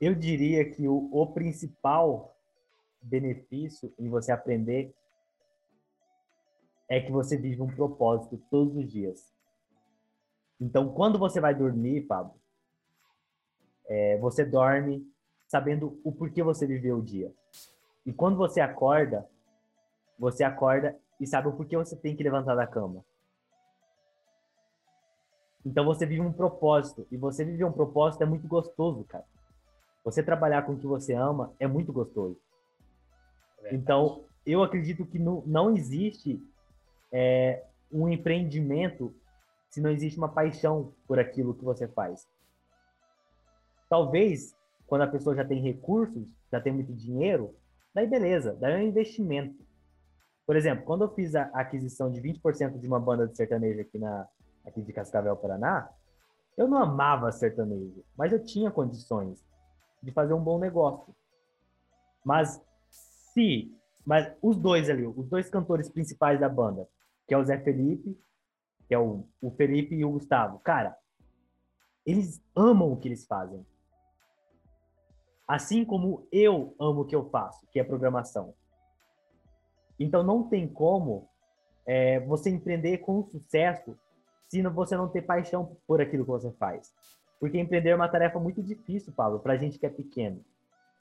Eu 0.01 0.13
diria 0.13 0.69
que 0.69 0.87
o, 0.87 1.09
o 1.11 1.27
principal 1.27 2.35
benefício 3.01 3.93
em 3.97 4.09
você 4.09 4.31
aprender 4.31 4.93
é 6.89 6.99
que 6.99 7.11
você 7.11 7.37
vive 7.37 7.61
um 7.61 7.73
propósito 7.73 8.37
todos 8.49 8.75
os 8.75 8.91
dias. 8.91 9.33
Então, 10.59 10.93
quando 10.93 11.17
você 11.17 11.39
vai 11.39 11.55
dormir, 11.55 12.01
Pablo, 12.01 12.39
é, 13.87 14.17
você 14.17 14.45
dorme 14.45 15.05
sabendo 15.55 15.97
o 16.03 16.11
porquê 16.11 16.43
você 16.43 16.67
viveu 16.67 16.97
o 16.97 17.01
dia. 17.01 17.33
E 18.05 18.11
quando 18.11 18.35
você 18.35 18.59
acorda, 18.59 19.25
você 20.19 20.43
acorda 20.43 20.99
e 21.17 21.25
sabe 21.25 21.47
o 21.47 21.53
porquê 21.53 21.77
você 21.77 21.95
tem 21.95 22.13
que 22.13 22.21
levantar 22.21 22.55
da 22.55 22.67
cama. 22.67 23.05
Então 25.65 25.85
você 25.85 26.05
vive 26.05 26.19
um 26.19 26.33
propósito. 26.33 27.07
E 27.09 27.15
você 27.15 27.45
viver 27.45 27.63
um 27.63 27.71
propósito 27.71 28.21
é 28.21 28.25
muito 28.25 28.45
gostoso, 28.49 29.05
cara. 29.05 29.23
Você 30.03 30.21
trabalhar 30.21 30.63
com 30.63 30.73
o 30.73 30.77
que 30.77 30.85
você 30.85 31.13
ama 31.13 31.53
é 31.57 31.65
muito 31.65 31.93
gostoso. 31.93 32.37
É 33.63 33.73
então, 33.73 34.25
eu 34.45 34.61
acredito 34.61 35.05
que 35.05 35.17
não, 35.17 35.41
não 35.45 35.73
existe 35.73 36.45
é, 37.13 37.63
um 37.89 38.09
empreendimento 38.09 39.15
se 39.69 39.79
não 39.79 39.89
existe 39.89 40.17
uma 40.17 40.27
paixão 40.27 40.93
por 41.07 41.17
aquilo 41.17 41.53
que 41.53 41.63
você 41.63 41.87
faz. 41.87 42.27
Talvez 43.87 44.53
quando 44.87 45.01
a 45.01 45.07
pessoa 45.07 45.35
já 45.35 45.43
tem 45.43 45.61
recursos, 45.61 46.27
já 46.51 46.61
tem 46.61 46.73
muito 46.73 46.93
dinheiro, 46.93 47.55
daí 47.93 48.07
beleza, 48.07 48.55
daí 48.59 48.73
é 48.73 48.77
um 48.77 48.87
investimento. 48.87 49.65
Por 50.45 50.55
exemplo, 50.55 50.85
quando 50.85 51.03
eu 51.03 51.09
fiz 51.09 51.35
a 51.35 51.43
aquisição 51.53 52.11
de 52.11 52.21
20% 52.21 52.79
de 52.79 52.87
uma 52.87 52.99
banda 52.99 53.27
de 53.27 53.35
sertanejo 53.35 53.81
aqui, 53.81 53.97
na, 53.97 54.27
aqui 54.65 54.81
de 54.81 54.93
Cascavel, 54.93 55.35
Paraná, 55.35 55.89
eu 56.55 56.67
não 56.67 56.77
amava 56.77 57.31
sertanejo, 57.31 58.03
mas 58.15 58.31
eu 58.31 58.43
tinha 58.43 58.69
condições 58.69 59.43
de 60.01 60.11
fazer 60.11 60.33
um 60.33 60.43
bom 60.43 60.59
negócio. 60.59 61.15
Mas 62.23 62.61
se, 62.89 63.75
mas 64.05 64.31
os 64.41 64.55
dois 64.55 64.89
ali, 64.89 65.05
os 65.05 65.27
dois 65.27 65.49
cantores 65.49 65.89
principais 65.89 66.39
da 66.39 66.47
banda, 66.47 66.87
que 67.27 67.33
é 67.33 67.37
o 67.37 67.43
Zé 67.43 67.57
Felipe, 67.57 68.17
que 68.87 68.93
é 68.93 68.99
o, 68.99 69.27
o 69.41 69.51
Felipe 69.51 69.95
e 69.95 70.05
o 70.05 70.11
Gustavo, 70.11 70.59
cara, 70.59 70.95
eles 72.05 72.39
amam 72.55 72.91
o 72.91 72.97
que 72.97 73.07
eles 73.07 73.25
fazem. 73.25 73.65
Assim 75.47 75.85
como 75.85 76.27
eu 76.31 76.75
amo 76.79 77.01
o 77.01 77.05
que 77.05 77.15
eu 77.15 77.29
faço, 77.29 77.65
que 77.71 77.79
é 77.79 77.83
programação. 77.83 78.53
Então 79.99 80.23
não 80.23 80.43
tem 80.43 80.67
como 80.67 81.29
é, 81.85 82.19
você 82.21 82.49
empreender 82.49 82.99
com 82.99 83.23
sucesso 83.23 83.97
se 84.49 84.61
você 84.61 84.95
não 84.95 85.07
ter 85.07 85.21
paixão 85.21 85.77
por 85.87 86.01
aquilo 86.01 86.23
que 86.23 86.31
você 86.31 86.51
faz. 86.53 86.93
Porque 87.39 87.59
empreender 87.59 87.89
é 87.89 87.95
uma 87.95 88.07
tarefa 88.07 88.39
muito 88.39 88.63
difícil, 88.63 89.13
Paulo, 89.13 89.39
para 89.39 89.57
gente 89.57 89.77
que 89.77 89.85
é 89.85 89.89
pequeno. 89.89 90.43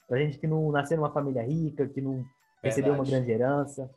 Para 0.07 0.19
gente 0.19 0.37
que 0.37 0.47
não 0.47 0.71
nasceu 0.71 0.97
numa 0.97 1.11
família 1.11 1.41
rica, 1.41 1.87
que 1.87 2.01
não 2.01 2.23
recebeu 2.61 2.93
uma 2.93 3.05
grande 3.05 3.31
herança. 3.31 3.89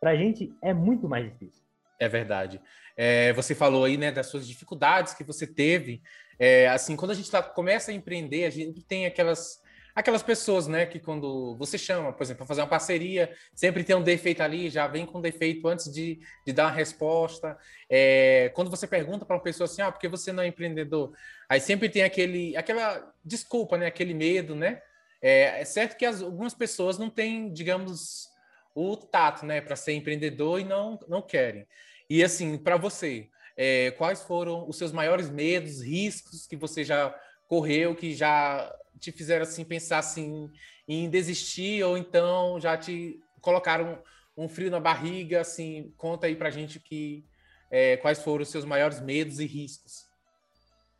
Para 0.00 0.16
gente 0.16 0.52
é 0.62 0.72
muito 0.72 1.08
mais 1.08 1.24
difícil. 1.24 1.62
É 1.98 2.08
verdade. 2.08 2.60
É, 2.96 3.32
você 3.32 3.54
falou 3.54 3.84
aí, 3.84 3.96
né, 3.96 4.10
das 4.10 4.26
suas 4.26 4.46
dificuldades 4.46 5.14
que 5.14 5.24
você 5.24 5.46
teve. 5.46 6.02
É, 6.38 6.68
assim, 6.68 6.96
quando 6.96 7.10
a 7.10 7.14
gente 7.14 7.30
tá, 7.30 7.42
começa 7.42 7.90
a 7.90 7.94
empreender, 7.94 8.44
a 8.44 8.50
gente 8.50 8.82
tem 8.82 9.06
aquelas 9.06 9.60
aquelas 9.98 10.22
pessoas, 10.22 10.68
né, 10.68 10.86
que 10.86 11.00
quando 11.00 11.56
você 11.56 11.76
chama, 11.76 12.12
por 12.12 12.22
exemplo, 12.22 12.38
para 12.38 12.46
fazer 12.46 12.60
uma 12.60 12.68
parceria, 12.68 13.34
sempre 13.52 13.82
tem 13.82 13.96
um 13.96 14.02
defeito 14.02 14.40
ali, 14.40 14.70
já 14.70 14.86
vem 14.86 15.04
com 15.04 15.20
defeito 15.20 15.66
antes 15.66 15.92
de, 15.92 16.20
de 16.46 16.52
dar 16.52 16.66
uma 16.66 16.70
resposta. 16.70 17.58
É, 17.90 18.52
quando 18.54 18.70
você 18.70 18.86
pergunta 18.86 19.26
para 19.26 19.34
uma 19.34 19.42
pessoa 19.42 19.64
assim, 19.64 19.82
ah, 19.82 19.90
por 19.90 19.98
que 19.98 20.06
você 20.06 20.30
não 20.30 20.44
é 20.44 20.46
empreendedor? 20.46 21.12
Aí 21.48 21.60
sempre 21.60 21.88
tem 21.88 22.04
aquele, 22.04 22.56
aquela 22.56 23.12
desculpa, 23.24 23.76
né, 23.76 23.86
aquele 23.86 24.14
medo, 24.14 24.54
né? 24.54 24.80
É, 25.20 25.62
é 25.62 25.64
certo 25.64 25.96
que 25.96 26.06
as, 26.06 26.22
algumas 26.22 26.54
pessoas 26.54 26.96
não 26.96 27.10
têm, 27.10 27.52
digamos, 27.52 28.28
o 28.76 28.96
tato, 28.96 29.44
né, 29.44 29.60
para 29.60 29.74
ser 29.74 29.94
empreendedor 29.94 30.60
e 30.60 30.64
não, 30.64 30.96
não 31.08 31.20
querem. 31.20 31.66
E 32.08 32.22
assim, 32.22 32.56
para 32.56 32.76
você, 32.76 33.28
é, 33.60 33.90
quais 33.90 34.22
foram 34.22 34.68
os 34.68 34.78
seus 34.78 34.92
maiores 34.92 35.28
medos, 35.28 35.82
riscos 35.82 36.46
que 36.46 36.56
você 36.56 36.84
já 36.84 37.12
correu, 37.48 37.96
que 37.96 38.14
já 38.14 38.72
te 39.00 39.10
fizeram 39.10 39.42
assim 39.42 39.64
pensar 39.64 39.98
assim 39.98 40.48
em 40.86 41.10
desistir 41.10 41.82
ou 41.82 41.98
então 41.98 42.60
já 42.60 42.76
te 42.76 43.20
colocaram 43.40 44.00
um 44.36 44.48
frio 44.48 44.70
na 44.70 44.78
barriga, 44.78 45.40
assim, 45.40 45.92
conta 45.96 46.28
aí 46.28 46.36
pra 46.36 46.50
gente 46.50 46.78
que 46.78 47.26
é, 47.68 47.96
quais 47.96 48.22
foram 48.22 48.44
os 48.44 48.48
seus 48.48 48.64
maiores 48.64 49.00
medos 49.00 49.40
e 49.40 49.46
riscos. 49.46 50.06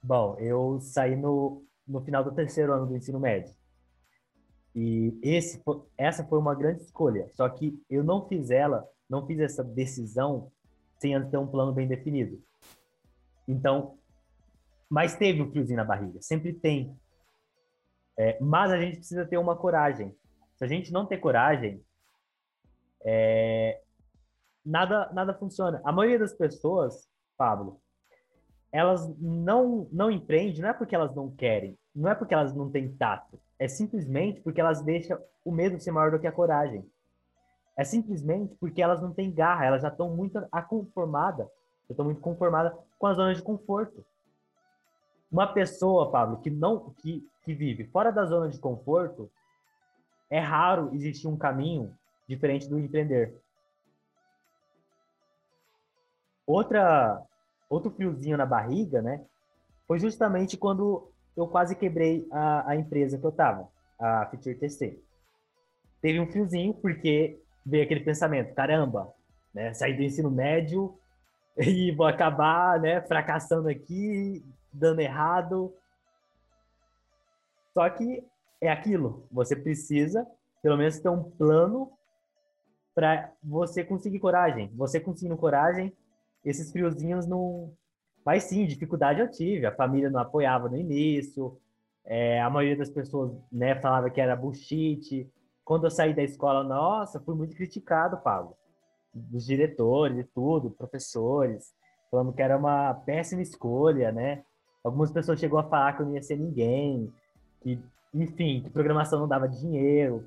Bom, 0.02 0.36
eu 0.40 0.80
saí 0.80 1.14
no, 1.14 1.64
no 1.86 2.00
final 2.04 2.24
do 2.24 2.34
terceiro 2.34 2.72
ano 2.72 2.86
do 2.86 2.96
ensino 2.96 3.20
médio. 3.20 3.54
E 4.74 5.16
esse, 5.22 5.62
essa 5.96 6.24
foi 6.24 6.38
uma 6.40 6.56
grande 6.56 6.82
escolha. 6.82 7.30
Só 7.34 7.48
que 7.48 7.80
eu 7.88 8.02
não 8.02 8.26
fiz 8.26 8.50
ela, 8.50 8.84
não 9.08 9.24
fiz 9.24 9.38
essa 9.38 9.62
decisão 9.62 10.50
sem 10.98 11.30
ter 11.30 11.36
um 11.36 11.46
plano 11.46 11.72
bem 11.72 11.86
definido. 11.86 12.42
Então, 13.46 13.98
mas 14.88 15.16
teve 15.16 15.42
um 15.42 15.50
friozinho 15.50 15.76
na 15.76 15.84
barriga, 15.84 16.20
sempre 16.20 16.52
tem. 16.52 16.96
É, 18.18 18.38
mas 18.40 18.72
a 18.72 18.78
gente 18.78 18.98
precisa 18.98 19.26
ter 19.26 19.38
uma 19.38 19.56
coragem. 19.56 20.14
Se 20.56 20.64
a 20.64 20.68
gente 20.68 20.92
não 20.92 21.06
ter 21.06 21.18
coragem, 21.18 21.82
é, 23.04 23.80
nada, 24.64 25.10
nada 25.12 25.34
funciona. 25.34 25.80
A 25.84 25.92
maioria 25.92 26.18
das 26.18 26.32
pessoas, 26.32 27.08
Pablo, 27.36 27.80
elas 28.72 29.08
não, 29.18 29.88
não 29.92 30.10
empreendem, 30.10 30.60
não 30.60 30.68
é 30.68 30.72
porque 30.72 30.94
elas 30.94 31.14
não 31.14 31.30
querem, 31.30 31.78
não 31.94 32.10
é 32.10 32.14
porque 32.14 32.34
elas 32.34 32.54
não 32.54 32.70
têm 32.70 32.92
tato, 32.96 33.40
é 33.58 33.66
simplesmente 33.66 34.40
porque 34.40 34.60
elas 34.60 34.82
deixam 34.82 35.18
o 35.44 35.50
medo 35.50 35.80
ser 35.80 35.90
maior 35.90 36.10
do 36.10 36.18
que 36.18 36.26
a 36.26 36.32
coragem. 36.32 36.84
É 37.78 37.84
simplesmente 37.84 38.56
porque 38.56 38.82
elas 38.82 39.00
não 39.00 39.14
têm 39.14 39.32
garra, 39.32 39.64
elas 39.64 39.82
já 39.82 39.88
estão 39.88 40.10
muito 40.10 40.36
conformadas, 40.68 41.46
já 41.86 41.92
estão 41.92 42.04
muito 42.04 42.20
conformadas 42.20 42.76
com 42.98 43.06
a 43.06 43.14
zona 43.14 43.32
de 43.32 43.40
conforto. 43.40 44.04
Uma 45.30 45.46
pessoa, 45.46 46.10
Pablo, 46.10 46.40
que 46.40 46.50
não 46.50 46.90
que, 46.94 47.24
que 47.44 47.54
vive 47.54 47.84
fora 47.84 48.10
da 48.10 48.24
zona 48.24 48.48
de 48.48 48.58
conforto, 48.58 49.30
é 50.28 50.40
raro 50.40 50.92
existir 50.92 51.28
um 51.28 51.36
caminho 51.36 51.96
diferente 52.28 52.68
do 52.68 52.80
empreender. 52.80 53.40
Outra 56.44 57.22
outro 57.70 57.92
friozinho 57.92 58.36
na 58.36 58.46
barriga, 58.46 59.00
né? 59.00 59.24
Foi 59.86 60.00
justamente 60.00 60.56
quando 60.56 61.12
eu 61.36 61.46
quase 61.46 61.76
quebrei 61.76 62.26
a, 62.32 62.70
a 62.70 62.76
empresa 62.76 63.18
que 63.18 63.24
eu 63.24 63.30
tava, 63.30 63.68
a 64.00 64.26
Future 64.26 64.56
TC. 64.56 65.00
Teve 66.00 66.18
um 66.18 66.26
friozinho 66.26 66.74
porque 66.74 67.40
veio 67.68 67.84
aquele 67.84 68.00
pensamento, 68.00 68.54
caramba, 68.54 69.12
né? 69.52 69.72
Sair 69.74 69.94
do 69.94 70.02
ensino 70.02 70.30
médio 70.30 70.98
e 71.56 71.92
vou 71.92 72.06
acabar, 72.06 72.80
né, 72.80 73.00
fracassando 73.02 73.68
aqui, 73.68 74.44
dando 74.72 75.00
errado. 75.00 75.74
Só 77.74 77.88
que 77.90 78.24
é 78.60 78.70
aquilo, 78.70 79.26
você 79.30 79.54
precisa 79.54 80.26
pelo 80.62 80.76
menos 80.76 80.98
ter 80.98 81.08
um 81.08 81.22
plano 81.22 81.92
para 82.94 83.32
você 83.42 83.84
conseguir 83.84 84.18
coragem. 84.18 84.70
Você 84.74 84.98
conseguindo 84.98 85.36
coragem, 85.36 85.92
esses 86.44 86.72
friozinhos 86.72 87.26
não. 87.26 87.72
Mas 88.24 88.44
sim, 88.44 88.66
dificuldade 88.66 89.20
eu 89.20 89.30
tive. 89.30 89.66
A 89.66 89.74
família 89.74 90.10
não 90.10 90.20
apoiava 90.20 90.68
no 90.68 90.76
início. 90.76 91.56
É, 92.04 92.40
a 92.40 92.50
maioria 92.50 92.76
das 92.76 92.90
pessoas 92.90 93.32
né, 93.52 93.80
falava 93.80 94.10
que 94.10 94.20
era 94.20 94.34
bullshit. 94.34 95.30
Quando 95.68 95.84
eu 95.84 95.90
saí 95.90 96.14
da 96.14 96.22
escola, 96.22 96.64
nossa, 96.64 97.20
fui 97.20 97.34
muito 97.34 97.54
criticado, 97.54 98.16
Pablo. 98.16 98.56
Dos 99.12 99.44
diretores 99.44 100.16
e 100.16 100.24
tudo, 100.24 100.70
professores, 100.70 101.74
falando 102.10 102.32
que 102.32 102.40
era 102.40 102.56
uma 102.56 102.94
péssima 102.94 103.42
escolha, 103.42 104.10
né? 104.10 104.42
Algumas 104.82 105.12
pessoas 105.12 105.38
chegou 105.38 105.58
a 105.58 105.64
falar 105.64 105.92
que 105.92 106.00
eu 106.00 106.06
não 106.06 106.14
ia 106.14 106.22
ser 106.22 106.38
ninguém, 106.38 107.12
que, 107.60 107.78
enfim, 108.14 108.62
que 108.62 108.70
programação 108.70 109.20
não 109.20 109.28
dava 109.28 109.46
dinheiro. 109.46 110.26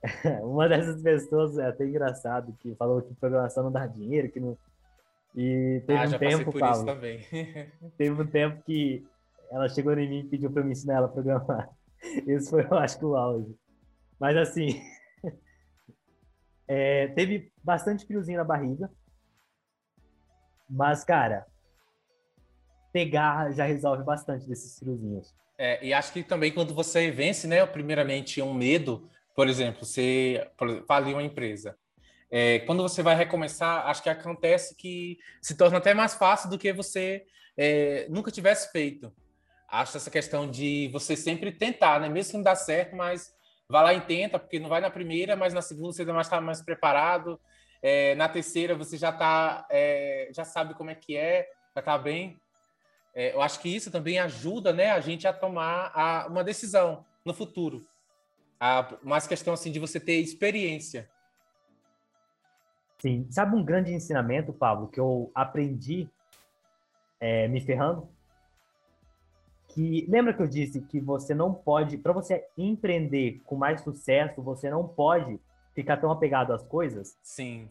Uma 0.44 0.68
dessas 0.68 1.02
pessoas 1.02 1.58
é 1.58 1.66
até 1.66 1.84
engraçado 1.84 2.56
que 2.60 2.72
falou 2.76 3.02
que 3.02 3.12
programação 3.16 3.64
não 3.64 3.72
dá 3.72 3.84
dinheiro, 3.84 4.30
que 4.30 4.38
não. 4.38 4.56
E 5.34 5.82
teve 5.88 6.04
ah, 6.04 6.06
um 6.06 6.18
tempo, 6.20 6.56
Paulo. 6.56 6.86
teve 7.98 8.22
um 8.22 8.26
tempo 8.28 8.62
que 8.62 9.04
ela 9.50 9.68
chegou 9.68 9.92
em 9.98 10.08
mim 10.08 10.20
e 10.20 10.28
pediu 10.28 10.52
para 10.52 10.62
eu 10.62 10.66
me 10.66 10.70
ensinar 10.70 10.98
ela 10.98 11.06
a 11.06 11.10
programar. 11.10 11.68
Esse 12.28 12.48
foi, 12.48 12.64
eu 12.64 12.78
acho 12.78 13.04
o 13.04 13.16
auge. 13.16 13.58
Mas 14.20 14.36
assim, 14.36 14.82
é, 16.68 17.08
teve 17.08 17.50
bastante 17.64 18.06
friozinho 18.06 18.38
na 18.38 18.44
barriga. 18.44 18.90
Mas, 20.68 21.02
cara, 21.02 21.46
pegar 22.92 23.50
já 23.52 23.64
resolve 23.64 24.04
bastante 24.04 24.46
desses 24.46 24.78
friozinhos. 24.78 25.34
É, 25.58 25.84
e 25.84 25.92
acho 25.92 26.12
que 26.12 26.22
também 26.22 26.52
quando 26.52 26.74
você 26.74 27.10
vence, 27.10 27.46
né, 27.46 27.64
primeiramente 27.66 28.40
um 28.40 28.54
medo, 28.54 29.08
por 29.34 29.48
exemplo, 29.48 29.84
você 29.84 30.48
faliu 30.86 31.16
uma 31.16 31.22
empresa. 31.22 31.76
É, 32.30 32.60
quando 32.60 32.82
você 32.82 33.02
vai 33.02 33.16
recomeçar, 33.16 33.86
acho 33.86 34.02
que 34.02 34.08
acontece 34.08 34.76
que 34.76 35.18
se 35.42 35.56
torna 35.56 35.78
até 35.78 35.92
mais 35.92 36.14
fácil 36.14 36.48
do 36.48 36.58
que 36.58 36.72
você 36.72 37.24
é, 37.56 38.06
nunca 38.08 38.30
tivesse 38.30 38.70
feito. 38.70 39.12
Acho 39.68 39.96
essa 39.96 40.10
questão 40.10 40.48
de 40.48 40.88
você 40.92 41.16
sempre 41.16 41.52
tentar, 41.52 42.00
né? 42.00 42.08
Mesmo 42.08 42.30
que 42.30 42.36
não 42.36 42.44
dá 42.44 42.54
certo, 42.54 42.94
mas 42.94 43.32
vai 43.70 43.84
lá 43.84 43.94
e 43.94 44.00
tenta, 44.00 44.38
porque 44.38 44.58
não 44.58 44.68
vai 44.68 44.80
na 44.80 44.90
primeira, 44.90 45.36
mas 45.36 45.54
na 45.54 45.62
segunda 45.62 45.92
você 45.92 46.04
já 46.04 46.20
está 46.20 46.40
mais 46.40 46.60
preparado. 46.60 47.40
É, 47.80 48.14
na 48.16 48.28
terceira 48.28 48.74
você 48.74 48.98
já 48.98 49.12
tá, 49.12 49.66
é, 49.70 50.28
já 50.34 50.44
sabe 50.44 50.74
como 50.74 50.90
é 50.90 50.94
que 50.94 51.16
é, 51.16 51.48
já 51.74 51.80
está 51.80 51.96
bem. 51.96 52.38
É, 53.14 53.32
eu 53.32 53.40
acho 53.40 53.60
que 53.60 53.74
isso 53.74 53.90
também 53.90 54.18
ajuda 54.18 54.72
né, 54.72 54.90
a 54.90 55.00
gente 55.00 55.26
a 55.26 55.32
tomar 55.32 55.92
a, 55.94 56.26
uma 56.26 56.42
decisão 56.42 57.06
no 57.24 57.32
futuro. 57.32 57.86
A, 58.58 58.88
mais 59.02 59.26
questão 59.26 59.54
assim 59.54 59.70
de 59.70 59.78
você 59.78 60.00
ter 60.00 60.20
experiência. 60.20 61.08
Sim. 62.98 63.26
Sabe 63.30 63.56
um 63.56 63.64
grande 63.64 63.94
ensinamento, 63.94 64.52
Pablo, 64.52 64.88
que 64.88 65.00
eu 65.00 65.30
aprendi 65.34 66.08
é, 67.18 67.48
me 67.48 67.60
ferrando? 67.60 68.08
Que 69.70 70.06
lembra 70.08 70.32
que 70.34 70.42
eu 70.42 70.48
disse 70.48 70.80
que 70.80 71.00
você 71.00 71.34
não 71.34 71.52
pode, 71.52 71.98
para 71.98 72.12
você 72.12 72.46
empreender 72.56 73.40
com 73.44 73.56
mais 73.56 73.80
sucesso, 73.82 74.42
você 74.42 74.68
não 74.70 74.86
pode 74.86 75.38
ficar 75.74 75.96
tão 75.96 76.10
apegado 76.10 76.52
às 76.52 76.62
coisas? 76.62 77.16
Sim. 77.22 77.68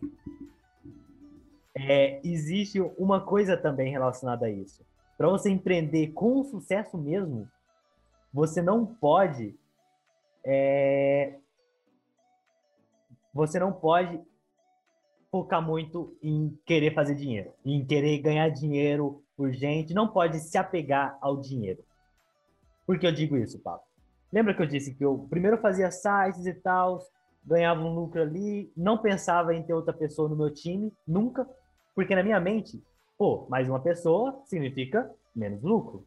É, 1.75 2.19
existe 2.23 2.79
uma 2.97 3.21
coisa 3.21 3.55
também 3.55 3.91
relacionada 3.91 4.45
a 4.45 4.49
isso 4.49 4.83
para 5.19 5.27
você 5.27 5.49
empreender 5.49 6.13
com 6.13 6.45
sucesso 6.45 6.97
mesmo, 6.97 7.45
você 8.33 8.61
não 8.61 8.85
pode 8.85 9.53
é, 10.45 11.35
você 13.33 13.59
não 13.59 13.73
pode 13.73 14.17
focar 15.29 15.61
muito 15.61 16.17
em 16.23 16.57
querer 16.65 16.93
fazer 16.93 17.15
dinheiro, 17.15 17.51
em 17.65 17.85
querer 17.85 18.17
ganhar 18.19 18.47
dinheiro 18.47 19.21
urgente, 19.37 19.93
não 19.93 20.07
pode 20.07 20.39
se 20.39 20.57
apegar 20.57 21.17
ao 21.19 21.35
dinheiro. 21.35 21.83
Por 22.89 22.97
que 22.97 23.05
eu 23.05 23.11
digo 23.11 23.37
isso, 23.37 23.59
Paulo? 23.59 23.83
Lembra 24.33 24.51
que 24.55 24.63
eu 24.63 24.65
disse 24.65 24.95
que 24.95 25.05
eu 25.05 25.27
primeiro 25.29 25.59
fazia 25.59 25.91
sites 25.91 26.47
e 26.47 26.55
tal, 26.55 26.99
ganhava 27.45 27.81
um 27.81 27.93
lucro 27.93 28.19
ali, 28.19 28.73
não 28.75 28.97
pensava 28.97 29.53
em 29.53 29.61
ter 29.61 29.75
outra 29.75 29.93
pessoa 29.93 30.27
no 30.27 30.35
meu 30.35 30.51
time, 30.51 30.91
nunca, 31.07 31.47
porque 31.93 32.15
na 32.15 32.23
minha 32.23 32.39
mente 32.39 32.83
Pô, 33.15 33.45
mais 33.47 33.69
uma 33.69 33.79
pessoa 33.79 34.41
significa 34.45 35.07
menos 35.35 35.61
lucro. 35.61 36.03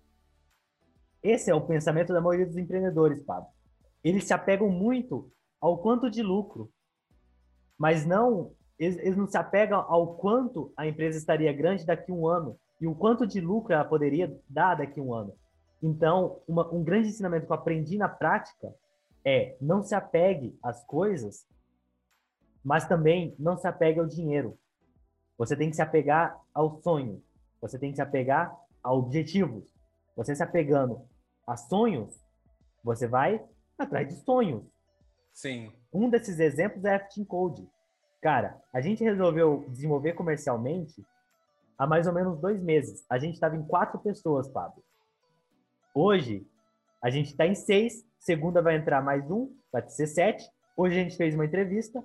Esse 1.23 1.53
é 1.53 1.55
o 1.55 1.61
pensamento 1.61 2.13
da 2.13 2.21
maioria 2.21 2.47
dos 2.47 2.57
empreendedores, 2.57 3.23
Pablo. 3.23 3.49
Eles 4.03 4.25
se 4.25 4.35
apegam 4.35 4.69
muito 4.69 5.31
ao 5.61 5.79
quanto 5.79 6.11
de 6.11 6.21
lucro, 6.21 6.69
mas 7.79 8.05
não 8.05 8.51
eles, 8.77 8.99
eles 8.99 9.17
não 9.17 9.29
se 9.29 9.39
apegam 9.39 9.79
ao 9.89 10.17
quanto 10.17 10.73
a 10.77 10.85
empresa 10.85 11.17
estaria 11.17 11.53
grande 11.53 11.87
daqui 11.87 12.11
a 12.11 12.15
um 12.15 12.27
ano 12.27 12.59
e 12.81 12.89
o 12.89 12.95
quanto 12.97 13.25
de 13.25 13.41
lucro 13.41 13.73
ela 13.73 13.85
poderia 13.85 14.37
dar 14.49 14.75
daqui 14.75 14.99
a 14.99 15.03
um 15.05 15.15
ano. 15.15 15.33
Então, 15.83 16.41
uma, 16.47 16.73
um 16.73 16.85
grande 16.85 17.09
ensinamento 17.09 17.47
que 17.47 17.53
eu 17.53 17.57
aprendi 17.57 17.99
na 17.99 18.09
prática 18.09 18.73
é 19.25 19.57
não 19.61 19.83
se 19.83 19.95
apegue 19.95 20.57
às 20.63 20.85
coisas, 20.85 21.47
mas 22.65 22.87
também 22.87 23.35
não 23.39 23.57
se 23.57 23.67
apegue 23.67 23.99
ao 23.99 24.07
dinheiro. 24.07 24.57
Você 25.37 25.57
tem 25.57 25.71
que 25.71 25.77
se 25.77 25.83
apegar 25.83 26.39
ao 26.55 26.81
sonho. 26.83 27.23
Você 27.61 27.79
tem 27.79 27.91
que 27.91 27.97
se 27.97 28.03
apegar 28.03 28.57
a 28.83 28.93
objetivos. 28.93 29.65
Você 30.17 30.35
se 30.35 30.43
apegando 30.43 31.03
a 31.47 31.57
sonhos, 31.57 32.15
você 32.85 33.07
vai 33.07 33.45
atrás 33.77 34.09
de 34.09 34.15
sonhos. 34.23 34.63
Sim. 35.33 35.73
Um 35.93 36.09
desses 36.09 36.39
exemplos 36.39 36.85
é 36.85 36.95
a 36.95 36.99
Team 37.01 37.25
Code. 37.25 37.69
Cara, 38.21 38.61
a 38.73 38.81
gente 38.81 39.03
resolveu 39.03 39.65
desenvolver 39.69 40.13
comercialmente 40.13 41.05
há 41.77 41.87
mais 41.87 42.07
ou 42.07 42.13
menos 42.13 42.39
dois 42.39 42.63
meses. 42.63 43.05
A 43.11 43.19
gente 43.19 43.35
estava 43.35 43.57
em 43.57 43.65
quatro 43.65 43.99
pessoas, 43.99 44.49
Pablo. 44.49 44.83
Hoje, 45.95 46.47
a 47.03 47.11
gente 47.11 47.31
está 47.31 47.47
em 47.47 47.55
seis. 47.55 48.05
Segunda 48.19 48.63
vai 48.63 48.77
entrar 48.77 49.03
mais 49.03 49.29
um, 49.31 49.55
vai 49.71 49.87
ser 49.89 50.07
sete. 50.07 50.49
Hoje 50.77 50.99
a 50.99 51.03
gente 51.03 51.17
fez 51.17 51.35
uma 51.35 51.45
entrevista 51.45 52.03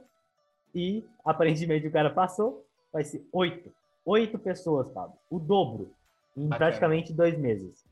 e 0.74 1.06
aparentemente 1.24 1.88
o 1.88 1.92
cara 1.92 2.10
passou. 2.10 2.66
Vai 2.92 3.04
ser 3.04 3.26
oito. 3.32 3.72
Oito 4.06 4.40
pessoas, 4.40 4.92
Pablo. 4.92 5.18
O 5.30 5.40
dobro 5.40 5.94
em 6.36 6.48
bacana. 6.48 6.58
praticamente 6.58 7.14
dois 7.14 7.38
meses. 7.38 7.86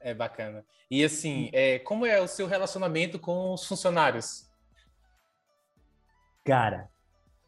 É 0.00 0.14
bacana. 0.14 0.64
E 0.90 1.04
assim, 1.04 1.50
é, 1.52 1.78
como 1.80 2.06
é 2.06 2.20
o 2.20 2.28
seu 2.28 2.46
relacionamento 2.46 3.18
com 3.18 3.52
os 3.52 3.66
funcionários? 3.66 4.48
Cara, 6.44 6.88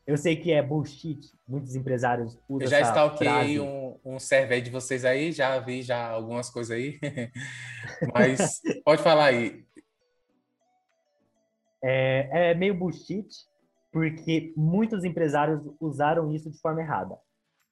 eu 0.06 0.16
sei 0.16 0.36
que 0.36 0.52
é 0.52 0.62
bullshit, 0.62 1.32
muitos 1.48 1.74
empresários 1.74 2.38
usam 2.48 2.66
Eu 2.66 2.68
já 2.68 2.80
stalkeei 2.80 3.58
um, 3.60 3.79
um 4.04 4.18
survey 4.18 4.60
de 4.60 4.70
vocês 4.70 5.04
aí, 5.04 5.32
já 5.32 5.58
vi 5.58 5.82
já 5.82 6.08
algumas 6.08 6.50
coisas 6.50 6.76
aí. 6.76 6.98
Mas 8.14 8.60
pode 8.84 9.02
falar 9.02 9.26
aí. 9.26 9.64
É, 11.82 12.50
é 12.50 12.54
meio 12.54 12.74
bullshit, 12.74 13.28
porque 13.92 14.52
muitos 14.56 15.04
empresários 15.04 15.60
usaram 15.80 16.32
isso 16.32 16.50
de 16.50 16.58
forma 16.60 16.80
errada. 16.80 17.18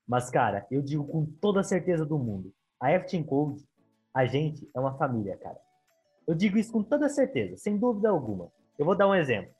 Mas, 0.06 0.30
cara, 0.30 0.66
eu 0.70 0.80
digo 0.80 1.06
com 1.06 1.26
toda 1.26 1.60
a 1.60 1.64
certeza 1.64 2.04
do 2.06 2.18
mundo, 2.18 2.52
a 2.80 2.90
F 2.92 3.22
Code, 3.24 3.62
a 4.14 4.24
gente 4.24 4.68
é 4.74 4.80
uma 4.80 4.96
família, 4.96 5.36
cara. 5.36 5.58
Eu 6.26 6.34
digo 6.34 6.58
isso 6.58 6.72
com 6.72 6.82
toda 6.82 7.08
certeza, 7.08 7.56
sem 7.56 7.76
dúvida 7.76 8.08
alguma. 8.08 8.50
Eu 8.78 8.86
vou 8.86 8.96
dar 8.96 9.08
um 9.08 9.14
exemplo. 9.14 9.52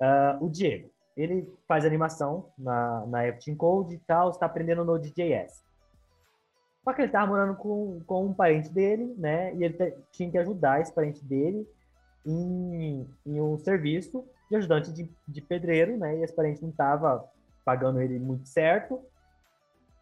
Uh, 0.00 0.44
o 0.44 0.50
Diego, 0.50 0.90
ele 1.16 1.50
faz 1.66 1.84
animação 1.84 2.52
na, 2.58 3.06
na 3.06 3.24
F 3.24 3.54
Code 3.56 3.94
e 3.94 3.98
tal, 4.00 4.30
está 4.30 4.46
aprendendo 4.46 4.84
Node.js. 4.84 5.64
Só 6.84 6.92
que 6.92 7.00
ele 7.00 7.08
estava 7.08 7.26
morando 7.26 7.56
com, 7.56 8.00
com 8.06 8.26
um 8.26 8.34
parente 8.34 8.68
dele, 8.68 9.14
né? 9.16 9.54
E 9.54 9.64
ele 9.64 9.96
tinha 10.12 10.30
que 10.30 10.36
ajudar 10.36 10.82
esse 10.82 10.92
parente 10.92 11.24
dele 11.24 11.66
em, 12.26 13.08
em 13.24 13.40
um 13.40 13.58
serviço 13.58 14.22
de 14.50 14.56
ajudante 14.56 14.92
de, 14.92 15.10
de 15.26 15.40
pedreiro, 15.40 15.96
né? 15.96 16.18
E 16.18 16.22
esse 16.22 16.34
parente 16.34 16.62
não 16.62 16.68
estava 16.68 17.24
pagando 17.64 18.00
ele 18.00 18.18
muito 18.18 18.46
certo 18.46 19.00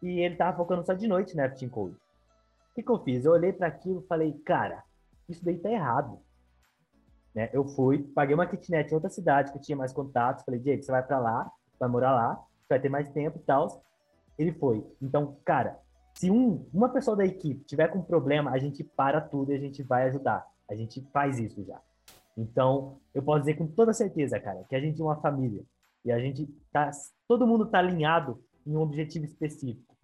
e 0.01 0.19
ele 0.19 0.33
estava 0.33 0.57
focando 0.57 0.85
só 0.85 0.93
de 0.93 1.07
noite 1.07 1.35
na 1.37 1.43
F 1.43 1.67
Code. 1.69 1.95
O 1.95 2.75
que, 2.75 2.83
que 2.83 2.91
eu 2.91 2.99
fiz? 2.99 3.23
Eu 3.23 3.31
olhei 3.31 3.53
para 3.53 3.67
aquilo 3.67 4.01
e 4.01 4.07
falei, 4.07 4.33
cara, 4.45 4.83
isso 5.29 5.43
daí 5.45 5.57
tá 5.57 5.71
errado. 5.71 6.19
Né? 7.33 7.49
Eu 7.53 7.65
fui, 7.65 8.03
paguei 8.13 8.35
uma 8.35 8.45
kitnet 8.45 8.91
em 8.91 8.95
outra 8.95 9.09
cidade 9.09 9.53
que 9.53 9.59
tinha 9.59 9.77
mais 9.77 9.93
contatos, 9.93 10.43
falei, 10.43 10.59
Diego, 10.59 10.83
você 10.83 10.91
vai 10.91 11.03
para 11.03 11.19
lá, 11.19 11.49
vai 11.79 11.87
morar 11.87 12.13
lá, 12.13 12.43
vai 12.67 12.79
ter 12.79 12.89
mais 12.89 13.09
tempo 13.09 13.37
e 13.37 13.41
tal. 13.41 13.81
Ele 14.37 14.51
foi. 14.51 14.85
Então, 15.01 15.37
cara, 15.45 15.79
se 16.13 16.29
um, 16.29 16.65
uma 16.73 16.89
pessoa 16.89 17.17
da 17.17 17.25
equipe 17.25 17.63
tiver 17.65 17.87
com 17.87 18.01
problema, 18.01 18.51
a 18.51 18.57
gente 18.57 18.83
para 18.83 19.19
tudo 19.19 19.51
e 19.51 19.55
a 19.55 19.59
gente 19.59 19.81
vai 19.83 20.07
ajudar. 20.07 20.45
A 20.69 20.75
gente 20.75 21.01
faz 21.11 21.39
isso 21.39 21.63
já. 21.63 21.79
Então, 22.37 22.99
eu 23.13 23.21
posso 23.21 23.41
dizer 23.41 23.55
com 23.55 23.67
toda 23.67 23.93
certeza, 23.93 24.39
cara, 24.39 24.63
que 24.67 24.75
a 24.75 24.79
gente 24.79 24.99
é 24.99 25.03
uma 25.03 25.17
família. 25.17 25.63
E 26.05 26.11
a 26.11 26.19
gente 26.19 26.47
tá. 26.71 26.89
Todo 27.27 27.47
mundo 27.47 27.65
tá 27.65 27.79
alinhado 27.79 28.43
em 28.65 28.75
um 28.75 28.81
objetivo 28.81 29.25
específico. 29.25 29.95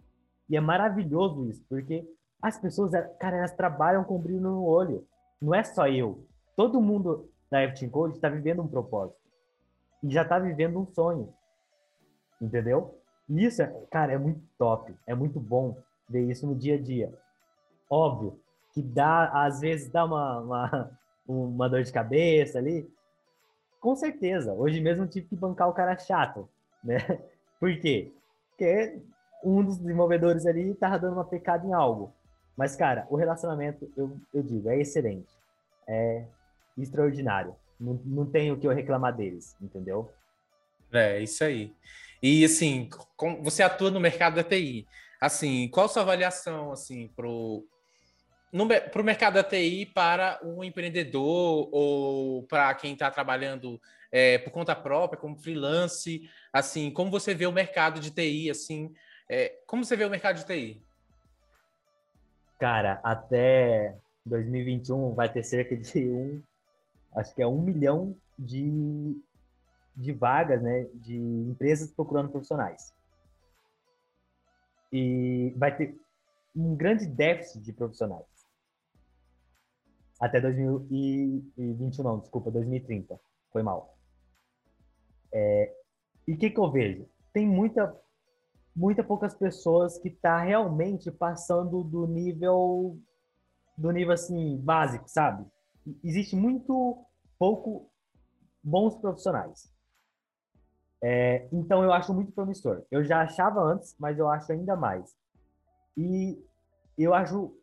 E 0.48 0.56
é 0.56 0.60
maravilhoso 0.60 1.48
isso, 1.48 1.64
porque 1.68 2.06
as 2.42 2.58
pessoas, 2.58 2.92
cara, 3.18 3.36
elas 3.38 3.52
trabalham 3.52 4.04
com 4.04 4.18
brilho 4.18 4.40
no 4.40 4.64
olho. 4.64 5.06
Não 5.40 5.54
é 5.54 5.62
só 5.62 5.88
eu. 5.88 6.26
Todo 6.56 6.80
mundo 6.80 7.28
da 7.50 7.62
Everton 7.62 7.88
Code 7.88 8.14
está 8.14 8.28
vivendo 8.28 8.62
um 8.62 8.68
propósito. 8.68 9.18
E 10.02 10.10
já 10.10 10.22
está 10.22 10.38
vivendo 10.38 10.78
um 10.78 10.86
sonho. 10.86 11.32
Entendeu? 12.40 12.98
E 13.28 13.44
isso, 13.44 13.62
cara, 13.90 14.12
é 14.12 14.18
muito 14.18 14.40
top. 14.58 14.94
É 15.06 15.14
muito 15.14 15.38
bom 15.38 15.76
ver 16.10 16.28
isso 16.28 16.46
no 16.46 16.54
dia 16.54 16.74
a 16.74 16.78
dia. 16.78 17.12
Óbvio 17.88 18.38
que 18.72 18.82
dá, 18.82 19.30
às 19.44 19.60
vezes 19.60 19.88
dá 19.90 20.04
uma, 20.04 20.40
uma, 20.40 20.98
uma 21.26 21.68
dor 21.68 21.82
de 21.82 21.92
cabeça 21.92 22.58
ali. 22.58 22.88
Com 23.80 23.94
certeza. 23.96 24.52
Hoje 24.52 24.80
mesmo 24.80 25.06
tive 25.06 25.26
que 25.26 25.36
bancar 25.36 25.68
o 25.68 25.74
cara 25.74 25.96
chato, 25.96 26.48
né? 26.82 26.98
Por 27.58 27.78
quê? 27.78 28.12
Porque 28.50 29.00
um 29.44 29.64
dos 29.64 29.78
desenvolvedores 29.78 30.46
ali 30.46 30.74
tava 30.74 30.98
dando 30.98 31.14
uma 31.14 31.24
pecada 31.24 31.66
em 31.66 31.72
algo. 31.72 32.12
Mas, 32.56 32.76
cara, 32.76 33.06
o 33.08 33.16
relacionamento, 33.16 33.90
eu, 33.96 34.16
eu 34.34 34.42
digo, 34.42 34.68
é 34.68 34.78
excelente. 34.78 35.32
É 35.86 36.24
extraordinário. 36.76 37.54
Não, 37.78 37.98
não 38.04 38.26
tenho 38.26 38.54
o 38.54 38.58
que 38.58 38.66
eu 38.66 38.72
reclamar 38.72 39.16
deles, 39.16 39.56
entendeu? 39.60 40.10
É, 40.92 41.20
isso 41.20 41.42
aí. 41.42 41.72
E, 42.22 42.44
assim, 42.44 42.88
você 43.42 43.62
atua 43.62 43.90
no 43.90 43.98
mercado 43.98 44.34
da 44.34 44.44
TI. 44.44 44.86
Assim, 45.20 45.68
qual 45.68 45.88
sua 45.88 46.02
avaliação, 46.02 46.72
assim, 46.72 47.08
pro, 47.08 47.66
para 48.90 49.02
o 49.02 49.04
mercado 49.04 49.34
da 49.34 49.44
TI 49.44 49.86
para 49.86 50.40
um 50.42 50.64
empreendedor 50.64 51.68
ou 51.70 52.42
para 52.44 52.74
quem 52.74 52.94
está 52.94 53.10
trabalhando 53.10 53.80
é, 54.10 54.38
por 54.38 54.50
conta 54.50 54.74
própria, 54.74 55.20
como 55.20 55.36
freelance, 55.36 56.28
assim, 56.52 56.90
como 56.90 57.10
você 57.10 57.34
vê 57.34 57.46
o 57.46 57.52
mercado 57.52 58.00
de 58.00 58.10
TI, 58.10 58.50
assim, 58.50 58.92
é, 59.28 59.60
como 59.66 59.84
você 59.84 59.96
vê 59.96 60.04
o 60.04 60.10
mercado 60.10 60.36
de 60.38 60.46
TI? 60.46 60.82
Cara, 62.58 63.00
até 63.04 63.96
2021 64.26 65.14
vai 65.14 65.32
ter 65.32 65.42
cerca 65.42 65.76
de 65.76 66.08
um, 66.08 66.42
acho 67.14 67.34
que 67.34 67.42
é 67.42 67.46
um 67.46 67.60
milhão 67.60 68.16
de, 68.38 69.16
de 69.96 70.12
vagas, 70.12 70.60
né, 70.60 70.86
de 70.94 71.16
empresas 71.16 71.92
procurando 71.92 72.30
profissionais. 72.30 72.92
E 74.92 75.54
vai 75.56 75.76
ter 75.76 75.96
um 76.54 76.74
grande 76.74 77.06
déficit 77.06 77.62
de 77.62 77.72
profissionais. 77.72 78.26
Até 80.20 80.40
2021, 80.40 82.02
não, 82.02 82.18
desculpa, 82.18 82.50
2030. 82.50 83.18
Foi 83.52 83.62
mal. 83.62 83.96
É, 85.32 85.74
e 86.26 86.34
o 86.34 86.38
que, 86.38 86.50
que 86.50 86.58
eu 86.58 86.70
vejo? 86.70 87.08
Tem 87.32 87.46
muita 87.46 87.96
muita 88.74 89.02
poucas 89.02 89.34
pessoas 89.34 89.98
que 89.98 90.10
tá 90.10 90.40
realmente 90.40 91.10
passando 91.10 91.82
do 91.82 92.06
nível 92.06 92.98
do 93.76 93.90
nível 93.90 94.12
assim 94.12 94.58
básico, 94.58 95.08
sabe? 95.08 95.44
Existe 96.04 96.36
muito 96.36 97.04
pouco 97.38 97.90
bons 98.62 98.94
profissionais. 98.96 99.72
É, 101.02 101.48
então 101.52 101.82
eu 101.82 101.92
acho 101.92 102.12
muito 102.12 102.32
promissor. 102.32 102.82
Eu 102.90 103.04
já 103.04 103.22
achava 103.22 103.60
antes, 103.60 103.96
mas 103.98 104.18
eu 104.18 104.28
acho 104.28 104.52
ainda 104.52 104.76
mais. 104.76 105.16
E 105.96 106.38
eu 106.98 107.14
acho 107.14 107.54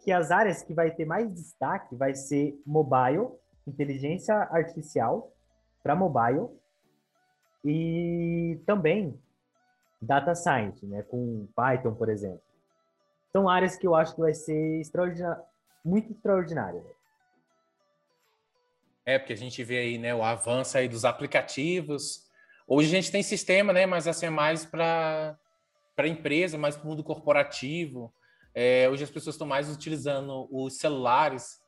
que 0.00 0.12
as 0.12 0.30
áreas 0.30 0.62
que 0.62 0.72
vai 0.72 0.90
ter 0.90 1.04
mais 1.04 1.32
destaque 1.32 1.94
vai 1.94 2.14
ser 2.14 2.60
mobile, 2.64 3.28
inteligência 3.66 4.34
artificial 4.34 5.32
para 5.82 5.94
mobile 5.94 6.48
e 7.64 8.60
também 8.64 9.20
data 10.00 10.34
science, 10.34 10.86
né, 10.86 11.02
com 11.02 11.46
Python, 11.54 11.94
por 11.94 12.08
exemplo. 12.08 12.40
São 13.32 13.48
áreas 13.48 13.76
que 13.76 13.86
eu 13.86 13.94
acho 13.94 14.14
que 14.14 14.20
vai 14.20 14.32
ser 14.32 14.80
extraordinar 14.80 15.42
muito 15.84 16.12
extraordinária. 16.12 16.82
É, 19.04 19.18
porque 19.18 19.32
a 19.32 19.36
gente 19.36 19.62
vê 19.64 19.78
aí, 19.78 19.98
né, 19.98 20.14
o 20.14 20.22
avanço 20.22 20.76
aí 20.76 20.88
dos 20.88 21.04
aplicativos. 21.04 22.27
Hoje 22.70 22.88
a 22.88 23.00
gente 23.00 23.10
tem 23.10 23.22
sistema, 23.22 23.72
né, 23.72 23.86
mas 23.86 24.06
assim 24.06 24.26
é 24.26 24.30
mais 24.30 24.66
para 24.66 25.38
empresa, 26.04 26.58
mais 26.58 26.76
para 26.76 26.84
o 26.84 26.88
mundo 26.88 27.02
corporativo. 27.02 28.12
É, 28.54 28.86
hoje 28.90 29.04
as 29.04 29.10
pessoas 29.10 29.36
estão 29.36 29.46
mais 29.46 29.70
utilizando 29.70 30.46
os 30.50 30.76
celulares. 30.76 31.60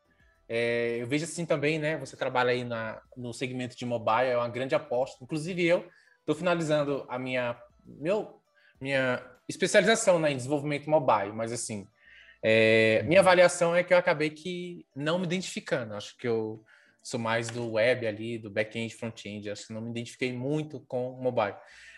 É, 0.46 0.98
eu 1.00 1.06
vejo 1.06 1.24
assim 1.24 1.46
também, 1.46 1.78
né? 1.78 1.96
Você 1.96 2.18
trabalha 2.18 2.50
aí 2.50 2.64
na, 2.64 3.00
no 3.16 3.32
segmento 3.32 3.74
de 3.74 3.86
mobile, 3.86 4.28
é 4.28 4.36
uma 4.36 4.48
grande 4.48 4.74
aposta. 4.74 5.24
Inclusive 5.24 5.64
eu 5.64 5.88
estou 6.18 6.34
finalizando 6.34 7.06
a 7.08 7.18
minha 7.18 7.58
meu, 7.86 8.38
minha 8.78 9.24
especialização 9.48 10.18
né, 10.18 10.32
em 10.32 10.36
desenvolvimento 10.36 10.88
mobile, 10.90 11.32
mas 11.32 11.50
assim, 11.50 11.88
é, 12.42 13.02
minha 13.04 13.20
avaliação 13.20 13.74
é 13.74 13.82
que 13.82 13.94
eu 13.94 13.98
acabei 13.98 14.28
que 14.28 14.84
não 14.94 15.18
me 15.18 15.24
identificando. 15.24 15.94
Acho 15.94 16.14
que 16.18 16.28
eu 16.28 16.62
sou 17.02 17.18
mais 17.18 17.48
do 17.48 17.72
web 17.72 18.06
ali, 18.06 18.38
do 18.38 18.50
back-end, 18.50 18.94
front-end. 18.94 19.50
Acho 19.50 19.66
que 19.66 19.72
não 19.72 19.80
me 19.80 19.90
identifiquei 19.90 20.32
muito 20.32 20.80
com 20.88 21.20
mobile. 21.20 21.56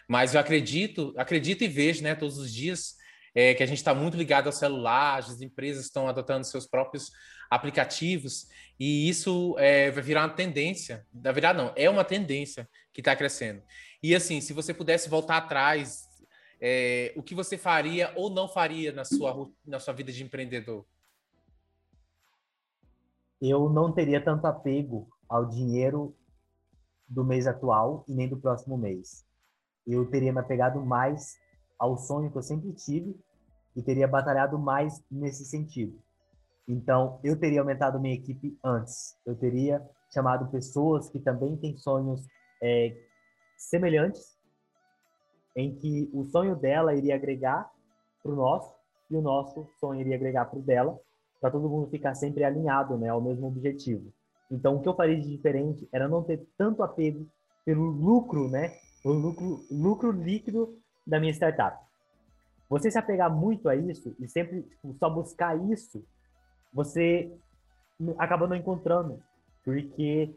Mas 0.08 0.34
eu 0.34 0.40
acredito, 0.40 1.14
acredito 1.16 1.64
e 1.64 1.68
vejo, 1.68 2.02
né, 2.02 2.14
todos 2.14 2.38
os 2.38 2.52
dias 2.52 2.96
é, 3.34 3.54
que 3.54 3.62
a 3.62 3.66
gente 3.66 3.78
está 3.78 3.94
muito 3.94 4.16
ligado 4.16 4.46
ao 4.46 4.52
celular, 4.52 5.18
as 5.18 5.40
empresas 5.40 5.86
estão 5.86 6.08
adotando 6.08 6.46
seus 6.46 6.66
próprios 6.66 7.10
aplicativos 7.50 8.46
e 8.78 9.08
isso 9.08 9.56
é, 9.58 9.90
vai 9.90 10.02
virar 10.02 10.22
uma 10.22 10.34
tendência. 10.34 11.06
Na 11.12 11.32
verdade, 11.32 11.58
não, 11.58 11.72
é 11.76 11.88
uma 11.88 12.04
tendência 12.04 12.68
que 12.92 13.00
está 13.00 13.14
crescendo. 13.14 13.62
E 14.02 14.14
assim, 14.14 14.40
se 14.40 14.52
você 14.52 14.74
pudesse 14.74 15.08
voltar 15.08 15.36
atrás, 15.36 16.08
é, 16.60 17.12
o 17.16 17.22
que 17.22 17.34
você 17.34 17.56
faria 17.56 18.12
ou 18.16 18.30
não 18.30 18.48
faria 18.48 18.92
na 18.92 19.04
sua, 19.04 19.50
na 19.66 19.78
sua 19.78 19.94
vida 19.94 20.12
de 20.12 20.22
empreendedor? 20.22 20.86
Eu 23.50 23.68
não 23.68 23.92
teria 23.92 24.22
tanto 24.22 24.46
apego 24.46 25.09
ao 25.28 25.46
dinheiro 25.46 26.14
do 27.09 27.24
mês 27.24 27.46
atual 27.46 28.05
e 28.07 28.14
nem 28.14 28.28
do 28.28 28.37
próximo 28.37 28.78
mês. 28.78 29.26
Eu 29.87 30.09
teria 30.09 30.33
me 30.33 30.38
apegado 30.38 30.81
mais 30.81 31.37
ao 31.78 31.96
sonho 31.96 32.31
que 32.31 32.38
eu 32.38 32.42
sempre 32.42 32.72
tive 32.72 33.18
e 33.74 33.83
teria 33.83 34.07
batalhado 34.07 34.59
mais 34.59 35.02
nesse 35.11 35.44
sentido. 35.44 36.00
Então, 36.68 37.18
eu 37.24 37.38
teria 37.38 37.61
aumentado 37.61 37.98
minha 37.98 38.14
equipe 38.14 38.57
antes. 38.64 39.18
Eu 39.26 39.35
teria 39.35 39.83
chamado 40.14 40.50
pessoas 40.50 41.11
que 41.11 41.18
também 41.18 41.57
têm 41.57 41.76
sonhos 41.76 42.24
é, 42.62 42.96
semelhantes, 43.57 44.38
em 45.57 45.74
que 45.74 46.09
o 46.12 46.24
sonho 46.26 46.55
dela 46.55 46.94
iria 46.94 47.16
agregar 47.16 47.68
para 48.22 48.33
o 48.33 48.37
nosso 48.37 48.72
e 49.11 49.16
o 49.16 49.20
nosso 49.20 49.68
sonho 49.81 50.00
iria 50.00 50.14
agregar 50.14 50.44
para 50.46 50.59
o 50.59 50.62
dela, 50.62 50.98
para 51.42 51.50
todo 51.50 51.68
mundo 51.68 51.90
ficar 51.90 52.14
sempre 52.14 52.44
alinhado 52.44 52.96
né, 52.96 53.09
ao 53.09 53.20
mesmo 53.20 53.48
objetivo. 53.48 54.12
Então, 54.48 54.76
o 54.76 54.81
que 54.81 54.88
eu 54.88 54.94
faria 54.94 55.20
de 55.20 55.28
diferente 55.28 55.88
era 55.92 56.07
não 56.07 56.22
ter 56.22 56.46
tanto 56.57 56.85
apego 56.85 57.26
pelo 57.64 57.83
lucro, 57.83 58.48
né, 58.48 58.72
o 59.05 59.11
lucro, 59.11 59.61
lucro 59.68 60.12
líquido 60.12 60.78
da 61.05 61.18
minha 61.18 61.33
startup. 61.33 61.85
Você 62.70 62.92
se 62.92 62.98
apegar 62.98 63.28
muito 63.28 63.68
a 63.68 63.74
isso 63.74 64.14
e 64.20 64.28
sempre 64.28 64.62
tipo, 64.62 64.94
só 65.00 65.11
buscar 65.11 65.61
isso, 65.68 66.05
você 66.72 67.33
acaba 68.18 68.46
não 68.46 68.55
encontrando, 68.55 69.20
porque 69.64 70.33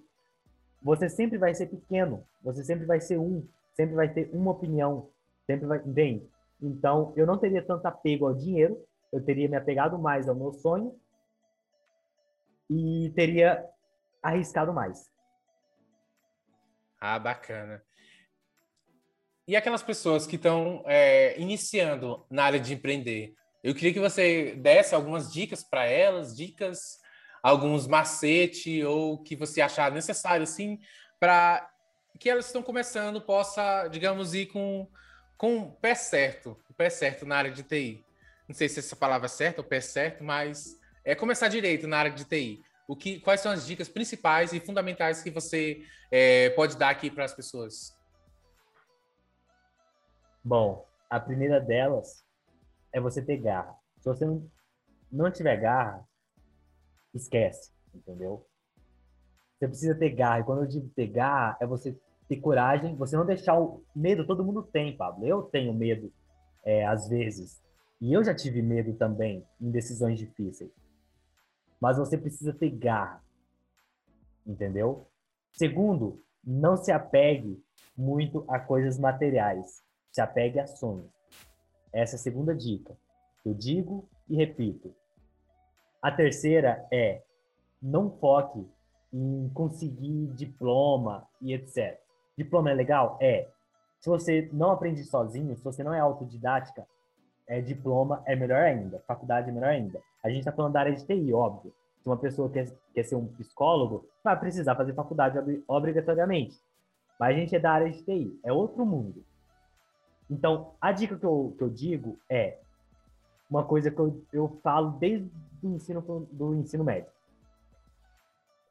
você 0.82 1.08
sempre 1.08 1.38
vai 1.38 1.54
ser 1.54 1.68
pequeno, 1.68 2.24
você 2.44 2.64
sempre 2.64 2.86
vai 2.88 3.00
ser 3.00 3.20
um, 3.20 3.46
sempre 3.76 3.94
vai 3.94 4.10
ter 4.10 4.32
uma 4.34 4.52
opinião, 4.52 5.08
sempre 5.46 5.68
vai, 5.68 5.80
bem. 5.80 6.28
Então, 6.60 7.14
eu 7.16 7.28
não 7.28 7.38
teria 7.38 7.62
tanto 7.62 7.86
apego 7.86 8.26
ao 8.26 8.34
dinheiro, 8.34 8.76
eu 9.12 9.24
teria 9.24 9.50
me 9.50 9.56
apegado 9.56 9.98
mais 9.98 10.28
ao 10.28 10.36
meu 10.36 10.52
sonho 10.52 11.00
e 12.70 13.12
teria 13.16 13.64
arriscado 14.22 14.74
mais. 14.74 15.10
Ah, 17.00 17.20
bacana. 17.20 17.84
E 19.48 19.56
aquelas 19.56 19.84
pessoas 19.84 20.26
que 20.26 20.38
estão 20.38 20.84
é, 20.88 21.40
iniciando 21.40 22.26
na 22.30 22.46
área 22.46 22.60
de 22.60 22.74
empreender, 22.74 23.36
eu 23.64 23.76
queria 23.76 23.94
que 23.94 24.00
você 24.00 24.56
desse 24.56 24.96
algumas 24.96 25.32
dicas 25.32 25.64
para 25.64 25.86
elas, 25.86 26.36
dicas, 26.36 27.00
alguns 27.44 27.88
macetes 27.88 28.84
ou 28.84 29.22
que 29.22 29.36
você 29.36 29.62
achar 29.62 29.92
necessário, 29.92 30.44
assim, 30.44 30.80
para 31.20 31.70
que 32.20 32.30
elas 32.30 32.46
estão 32.46 32.64
começando 32.64 33.22
possa, 33.22 33.88
digamos, 33.88 34.34
ir 34.34 34.48
com, 34.48 34.88
com 35.38 35.58
o 35.58 35.72
pé 35.72 35.96
certo, 35.96 36.60
o 36.70 36.74
pé 36.74 36.90
certo 36.90 37.26
na 37.26 37.38
área 37.38 37.52
de 37.52 37.64
TI. 37.64 38.05
Não 38.48 38.56
sei 38.56 38.70
se 38.70 38.80
essa 38.80 38.96
palavra 38.96 39.26
é 39.26 39.30
certa, 39.30 39.62
o 39.62 39.64
pé 39.64 39.82
certo, 39.82 40.24
mas 40.24 40.80
é 41.04 41.16
começar 41.16 41.48
direito 41.48 41.88
na 41.88 41.98
área 41.98 42.12
de 42.12 42.26
TI. 42.26 42.62
O 42.88 42.96
que, 42.96 43.20
quais 43.20 43.42
são 43.42 43.52
as 43.52 43.66
dicas 43.66 43.90
principais 43.90 44.54
e 44.54 44.60
fundamentais 44.60 45.24
que 45.24 45.32
você 45.32 45.84
é, 46.12 46.52
pode 46.52 46.78
dar 46.78 46.90
aqui 46.90 47.10
para 47.10 47.26
as 47.26 47.34
pessoas? 47.34 47.96
Bom, 50.44 50.88
a 51.10 51.20
primeira 51.20 51.60
delas 51.60 52.24
é 52.94 53.00
você 53.02 53.22
ter 53.22 53.38
garra. 53.38 53.76
Se 53.98 54.06
você 54.06 54.26
não, 54.26 54.48
não 55.12 55.32
tiver 55.32 55.58
garra, 55.58 56.08
esquece, 57.14 57.72
entendeu? 57.94 58.46
Você 59.58 59.68
precisa 59.68 59.96
ter 59.96 60.12
garra. 60.12 60.42
E 60.42 60.44
quando 60.44 60.62
eu 60.62 60.68
digo 60.68 60.88
ter 60.90 61.08
garra, 61.08 61.58
é 61.60 61.66
você 61.66 61.98
ter 62.28 62.38
coragem, 62.38 62.96
você 62.96 63.16
não 63.16 63.26
deixar 63.26 63.60
o 63.60 63.84
medo. 63.96 64.28
Todo 64.28 64.44
mundo 64.44 64.62
tem, 64.62 64.96
Pablo. 64.96 65.26
Eu 65.26 65.44
tenho 65.44 65.74
medo, 65.74 66.14
é, 66.64 66.86
às 66.86 67.10
vezes. 67.10 67.65
E 68.02 68.14
eu 68.14 68.24
já 68.24 68.34
tive 68.36 68.62
medo 68.62 68.94
também 68.94 69.46
em 69.60 69.72
decisões 69.72 70.20
difíceis. 70.20 70.72
Mas 71.80 71.98
você 71.98 72.18
precisa 72.18 72.54
ter 72.54 72.70
garra, 72.70 73.24
entendeu? 74.46 75.08
Segundo, 75.54 76.22
não 76.44 76.76
se 76.76 76.92
apegue 76.92 77.64
muito 77.98 78.46
a 78.48 78.60
coisas 78.60 79.00
materiais. 79.00 79.84
Se 80.12 80.22
apegue 80.22 80.60
a 80.60 80.68
sonhos. 80.68 81.10
Essa 81.92 82.16
é 82.16 82.18
a 82.18 82.20
segunda 82.20 82.54
dica. 82.54 82.96
Eu 83.46 83.54
digo 83.54 84.08
e 84.30 84.36
repito. 84.36 84.94
A 86.02 86.12
terceira 86.12 86.86
é 86.92 87.24
não 87.82 88.12
foque 88.18 88.68
em 89.14 89.50
conseguir 89.54 90.28
diploma 90.36 91.28
e 91.42 91.54
etc. 91.54 92.00
Diploma 92.38 92.72
é 92.72 92.74
legal? 92.74 93.18
É. 93.22 93.50
Se 94.00 94.10
você 94.10 94.50
não 94.52 94.72
aprende 94.72 95.04
sozinho, 95.04 95.56
se 95.56 95.64
você 95.64 95.84
não 95.84 95.94
é 95.94 96.00
autodidática, 96.00 96.86
é, 97.48 97.62
diploma 97.62 98.22
é 98.26 98.36
melhor 98.36 98.62
ainda, 98.62 99.00
faculdade 99.08 99.50
é 99.50 99.52
melhor 99.52 99.70
ainda. 99.70 100.02
A 100.24 100.30
gente 100.30 100.40
está 100.40 100.52
falando 100.52 100.74
da 100.74 100.80
área 100.80 100.94
de 100.94 101.06
TI, 101.06 101.34
óbvio. 101.34 101.74
Se 102.02 102.08
uma 102.08 102.18
pessoa 102.18 102.50
quer, 102.50 102.72
quer 102.94 103.04
ser 103.04 103.16
um 103.16 103.28
psicólogo, 103.28 104.08
vai 104.24 104.38
precisar 104.40 104.76
fazer 104.76 104.94
faculdade 104.94 105.38
obrigatoriamente. 105.68 106.60
Mas 107.20 107.36
a 107.36 107.40
gente 107.40 107.56
é 107.56 107.60
da 107.60 107.72
área 107.72 107.90
de 107.90 108.04
TI, 108.04 108.40
é 108.44 108.52
outro 108.52 108.86
mundo. 108.86 109.24
Então, 110.30 110.74
a 110.82 110.92
dica 110.92 111.18
que 111.18 111.26
eu, 111.26 111.54
que 111.58 111.64
eu 111.64 111.70
digo 111.70 112.18
é 112.30 112.58
uma 113.50 113.64
coisa 113.64 113.92
que 113.92 114.00
eu, 114.00 114.22
eu 114.34 114.60
falo 114.64 114.92
desde 114.92 115.30
o 115.64 115.68
ensino, 115.68 116.02
do 116.32 116.56
ensino 116.56 116.84
médio. 116.84 117.10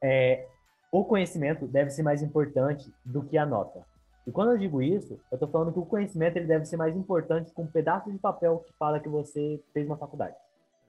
É, 0.02 0.46
o 0.92 1.04
conhecimento 1.04 1.66
deve 1.66 1.90
ser 1.90 2.02
mais 2.02 2.22
importante 2.22 2.92
do 3.04 3.22
que 3.22 3.38
a 3.38 3.46
nota. 3.46 3.84
E 4.26 4.32
quando 4.32 4.52
eu 4.52 4.58
digo 4.58 4.80
isso, 4.80 5.20
eu 5.30 5.36
estou 5.36 5.48
falando 5.48 5.72
que 5.72 5.78
o 5.78 5.86
conhecimento 5.86 6.36
ele 6.36 6.46
deve 6.46 6.64
ser 6.64 6.76
mais 6.76 6.96
importante 6.96 7.52
que 7.52 7.60
um 7.60 7.66
pedaço 7.66 8.10
de 8.10 8.18
papel 8.18 8.64
que 8.66 8.72
fala 8.78 9.00
que 9.00 9.08
você 9.08 9.62
fez 9.72 9.86
uma 9.86 9.98
faculdade. 9.98 10.36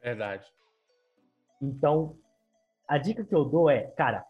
Verdade. 0.01 0.45
Então, 1.61 2.15
a 2.87 2.97
dica 2.97 3.23
que 3.23 3.35
eu 3.35 3.43
dou 3.43 3.69
é, 3.69 3.87
cara, 3.91 4.25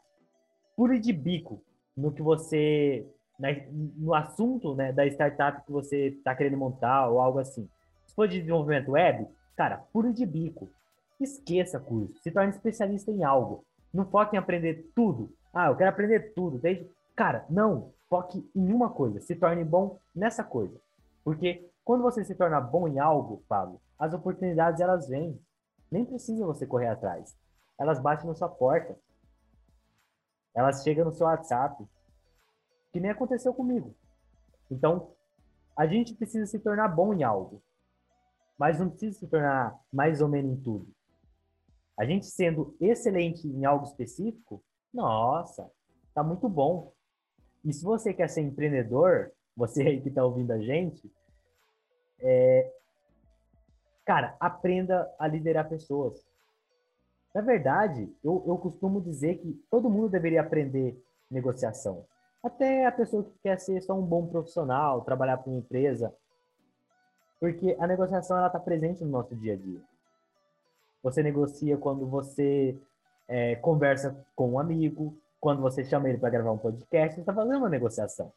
pure 0.76 1.00
de 1.00 1.14
bico 1.14 1.62
no 1.96 2.12
que 2.12 2.22
você 2.22 3.08
no 3.98 4.14
assunto 4.14 4.76
né, 4.76 4.94
da 4.94 5.06
startup 5.08 5.62
que 5.66 5.72
você 5.72 6.08
está 6.08 6.34
querendo 6.34 6.58
montar 6.58 7.10
ou 7.10 7.20
algo 7.20 7.40
assim. 7.40 7.70
Se 8.06 8.16
for 8.16 8.28
de 8.28 8.40
desenvolvimento 8.40 8.92
web, 8.92 9.28
cara, 9.58 9.78
puro 9.92 10.14
de 10.14 10.26
bico. 10.26 10.70
Esqueça 11.20 11.80
curso, 11.80 12.18
se 12.22 12.32
torne 12.32 12.52
especialista 12.52 13.12
em 13.12 13.24
algo. 13.24 13.66
Não 13.94 14.06
foque 14.06 14.36
em 14.36 14.40
aprender 14.40 14.90
tudo. 14.96 15.34
Ah, 15.54 15.68
eu 15.68 15.76
quero 15.76 15.90
aprender 15.90 16.34
tudo. 16.34 16.58
Desde... 16.58 16.90
Cara, 17.16 17.46
não. 17.50 17.94
Foque 18.16 18.50
em 18.56 18.72
uma 18.72 18.90
coisa. 18.90 19.20
Se 19.20 19.36
torne 19.36 19.66
bom 19.66 20.00
nessa 20.16 20.42
coisa. 20.42 20.80
Porque 21.22 21.70
quando 21.84 22.02
você 22.02 22.24
se 22.24 22.34
torna 22.34 22.62
bom 22.62 22.88
em 22.88 22.98
algo, 22.98 23.44
Pablo, 23.46 23.82
as 24.00 24.14
oportunidades 24.14 24.80
elas 24.80 25.10
vêm. 25.10 25.38
Nem 25.92 26.06
precisa 26.06 26.46
você 26.46 26.66
correr 26.66 26.88
atrás. 26.88 27.38
Elas 27.78 28.00
batem 28.00 28.26
na 28.26 28.34
sua 28.34 28.48
porta. 28.48 28.98
Elas 30.54 30.82
chegam 30.82 31.04
no 31.04 31.12
seu 31.12 31.28
WhatsApp 31.28 31.86
que 32.94 33.02
nem 33.02 33.12
aconteceu 33.12 33.54
comigo. 33.54 33.94
Então, 34.72 35.12
a 35.76 35.86
gente 35.86 36.14
precisa 36.14 36.46
se 36.46 36.58
tornar 36.60 36.88
bom 36.88 37.14
em 37.14 37.22
algo, 37.22 37.62
mas 38.58 38.80
não 38.80 38.90
precisa 38.90 39.20
se 39.20 39.28
tornar 39.28 39.78
mais 39.92 40.22
ou 40.22 40.30
menos 40.30 40.54
em 40.54 40.62
tudo. 40.62 40.88
A 41.98 42.06
gente 42.06 42.28
sendo 42.28 42.78
excelente 42.80 43.46
em 43.46 43.66
algo 43.66 43.84
específico, 43.84 44.64
nossa, 44.94 45.70
tá 46.14 46.24
muito 46.24 46.48
bom. 46.48 46.95
E 47.66 47.74
se 47.74 47.84
você 47.84 48.14
quer 48.14 48.30
ser 48.30 48.42
empreendedor, 48.42 49.32
você 49.58 49.82
aí 49.82 50.02
que 50.02 50.10
está 50.10 50.24
ouvindo 50.24 50.52
a 50.52 50.60
gente, 50.60 51.12
é... 52.20 52.72
cara, 54.06 54.38
aprenda 54.40 55.12
a 55.18 55.28
liderar 55.28 55.68
pessoas. 55.68 56.24
Na 57.34 57.42
verdade, 57.42 58.10
eu, 58.24 58.44
eu 58.48 58.58
costumo 58.58 59.02
dizer 59.02 59.40
que 59.40 59.54
todo 59.70 59.90
mundo 59.90 60.10
deveria 60.10 60.42
aprender 60.42 60.98
negociação. 61.30 62.06
Até 62.42 62.86
a 62.86 62.92
pessoa 62.92 63.24
que 63.24 63.34
quer 63.42 63.60
ser 63.60 63.82
só 63.82 63.96
um 63.96 64.06
bom 64.06 64.28
profissional, 64.28 65.02
trabalhar 65.02 65.38
para 65.38 65.50
uma 65.50 65.60
empresa. 65.60 66.14
Porque 67.40 67.76
a 67.80 67.88
negociação 67.88 68.38
ela 68.38 68.48
está 68.48 68.60
presente 68.60 69.04
no 69.04 69.10
nosso 69.10 69.36
dia 69.36 69.54
a 69.54 69.58
dia. 69.58 69.82
Você 71.02 71.24
negocia 71.24 71.78
quando 71.78 72.06
você 72.06 72.78
é, 73.28 73.56
conversa 73.56 74.16
com 74.36 74.52
um 74.52 74.60
amigo, 74.60 75.18
quando 75.46 75.62
você 75.62 75.86
chama 75.86 76.10
ele 76.10 76.18
para 76.18 76.32
gravar 76.32 76.52
um 76.52 76.58
podcast, 76.58 77.14
você 77.14 77.20
está 77.20 77.32
fazendo 77.32 77.60
uma 77.60 77.70
negociação. 77.70 78.34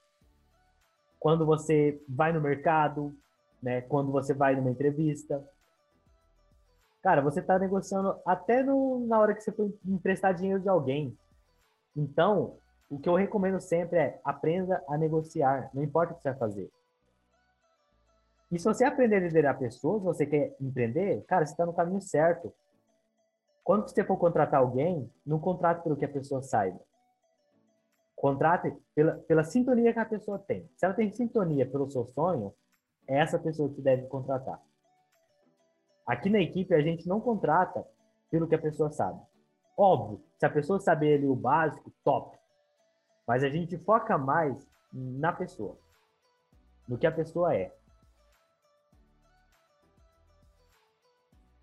Quando 1.19 1.47
você 1.47 1.99
vai 2.07 2.35
no 2.35 2.41
mercado, 2.43 3.17
né, 3.63 3.81
quando 3.81 4.13
você 4.13 4.35
vai 4.35 4.55
numa 4.55 4.71
entrevista. 4.71 5.43
Cara, 7.03 7.23
você 7.23 7.41
está 7.41 7.59
negociando 7.59 8.21
até 8.27 8.63
no, 8.63 9.07
na 9.07 9.19
hora 9.19 9.33
que 9.33 9.41
você 9.41 9.51
foi 9.51 9.75
emprestar 9.87 10.35
dinheiro 10.35 10.61
de 10.61 10.69
alguém. 10.69 11.17
Então, 11.97 12.59
o 12.91 12.99
que 12.99 13.09
eu 13.09 13.15
recomendo 13.15 13.59
sempre 13.59 13.99
é 13.99 14.21
aprenda 14.23 14.85
a 14.87 14.99
negociar, 14.99 15.71
não 15.73 15.83
importa 15.83 16.13
o 16.13 16.17
que 16.17 16.21
você 16.21 16.29
vai 16.29 16.39
fazer. 16.39 16.71
E 18.53 18.59
se 18.59 18.67
você 18.67 18.85
aprender 18.85 19.17
a 19.17 19.21
liderar 19.21 19.59
pessoas, 19.59 20.03
você 20.03 20.27
quer 20.27 20.55
empreender, 20.61 21.25
cara, 21.25 21.47
você 21.47 21.53
está 21.53 21.65
no 21.65 21.73
caminho 21.73 22.03
certo. 22.03 22.53
Quando 23.65 23.89
você 23.89 24.05
for 24.05 24.19
contratar 24.19 24.61
alguém, 24.61 25.11
não 25.25 25.39
contrate 25.39 25.83
pelo 25.83 25.97
que 25.97 26.05
a 26.05 26.09
pessoa 26.11 26.43
saiba. 26.43 26.87
Contrate 28.21 28.77
pela, 28.95 29.13
pela 29.17 29.45
sintonia 29.45 29.93
que 29.93 29.99
a 29.99 30.05
pessoa 30.05 30.39
tem. 30.41 30.69
Se 30.77 30.85
ela 30.85 30.95
tem 30.95 31.11
sintonia 31.13 31.65
pelo 31.65 31.89
seu 31.89 32.05
sonho, 32.07 32.53
é 33.07 33.19
essa 33.19 33.39
pessoa 33.39 33.73
que 33.73 33.81
deve 33.81 34.07
contratar. 34.07 34.61
Aqui 36.05 36.29
na 36.29 36.41
equipe, 36.41 36.75
a 36.75 36.81
gente 36.81 37.07
não 37.07 37.21
contrata 37.21 37.87
pelo 38.29 38.49
que 38.49 38.57
a 38.57 38.59
pessoa 38.59 38.91
sabe. 38.91 39.21
Óbvio, 39.77 40.21
se 40.37 40.45
a 40.45 40.51
pessoa 40.51 40.81
saber 40.81 41.19
ali 41.19 41.29
o 41.29 41.37
básico, 41.37 41.93
top. 42.03 42.37
Mas 43.25 43.45
a 43.45 43.49
gente 43.49 43.79
foca 43.79 44.19
mais 44.19 44.69
na 44.93 45.33
pessoa, 45.33 45.79
no 46.89 46.99
que 46.99 47.07
a 47.07 47.13
pessoa 47.13 47.55
é. 47.55 47.73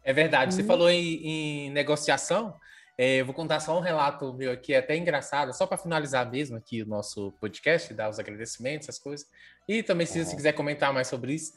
É 0.03 0.13
verdade. 0.13 0.53
Você 0.53 0.63
falou 0.63 0.89
em, 0.89 1.67
em 1.67 1.69
negociação. 1.71 2.55
É, 2.97 3.17
eu 3.17 3.25
vou 3.25 3.35
contar 3.35 3.59
só 3.59 3.77
um 3.77 3.81
relato 3.81 4.33
meu 4.33 4.51
aqui, 4.51 4.73
é 4.73 4.77
até 4.77 4.95
engraçado, 4.95 5.53
só 5.53 5.67
para 5.67 5.77
finalizar 5.77 6.29
mesmo 6.31 6.55
aqui 6.55 6.81
o 6.81 6.85
nosso 6.85 7.33
podcast, 7.41 7.93
dar 7.93 8.09
os 8.09 8.19
agradecimentos, 8.19 8.87
essas 8.87 9.01
coisas. 9.01 9.27
E 9.67 9.83
também, 9.83 10.07
se 10.07 10.23
você 10.23 10.35
quiser 10.35 10.53
comentar 10.53 10.93
mais 10.93 11.07
sobre 11.07 11.33
isso. 11.33 11.53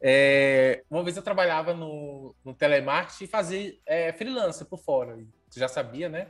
É, 0.00 0.82
uma 0.88 1.02
vez 1.02 1.16
eu 1.16 1.22
trabalhava 1.22 1.74
no, 1.74 2.34
no 2.44 2.54
telemarketing 2.54 3.24
e 3.24 3.26
fazia 3.26 3.74
é, 3.84 4.12
freelancer 4.12 4.66
por 4.66 4.78
fora. 4.78 5.18
Você 5.50 5.60
já 5.60 5.68
sabia, 5.68 6.08
né? 6.08 6.28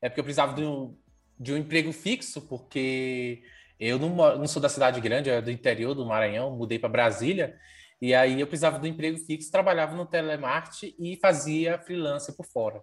É 0.00 0.08
porque 0.08 0.20
eu 0.20 0.24
precisava 0.24 0.54
de 0.54 0.64
um, 0.64 0.96
de 1.38 1.52
um 1.52 1.56
emprego 1.56 1.92
fixo, 1.92 2.40
porque 2.42 3.42
eu 3.78 3.98
não, 3.98 4.08
não 4.38 4.46
sou 4.46 4.62
da 4.62 4.68
cidade 4.68 5.00
grande, 5.00 5.28
eu 5.28 5.34
é 5.34 5.42
do 5.42 5.50
interior 5.50 5.94
do 5.94 6.06
Maranhão, 6.06 6.56
mudei 6.56 6.78
para 6.78 6.88
Brasília. 6.88 7.58
E 8.00 8.14
aí 8.14 8.40
eu 8.40 8.46
precisava 8.46 8.78
do 8.78 8.86
emprego 8.86 9.18
fixo, 9.18 9.50
trabalhava 9.50 9.96
no 9.96 10.06
telemarketing 10.06 10.94
e 10.98 11.16
fazia 11.16 11.78
freelancer 11.78 12.34
por 12.36 12.46
fora. 12.46 12.82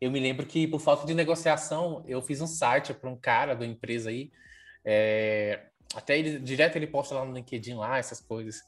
Eu 0.00 0.10
me 0.10 0.20
lembro 0.20 0.46
que 0.46 0.66
por 0.66 0.80
falta 0.80 1.06
de 1.06 1.14
negociação, 1.14 2.04
eu 2.06 2.20
fiz 2.20 2.40
um 2.40 2.46
site 2.46 2.92
para 2.92 3.10
um 3.10 3.16
cara 3.16 3.54
da 3.54 3.64
empresa 3.64 4.10
aí, 4.10 4.30
é, 4.84 5.66
até 5.94 6.18
ele, 6.18 6.38
direto 6.38 6.76
ele 6.76 6.86
posta 6.86 7.14
lá 7.14 7.24
no 7.24 7.34
LinkedIn 7.34 7.74
lá, 7.74 7.98
essas 7.98 8.20
coisas. 8.20 8.62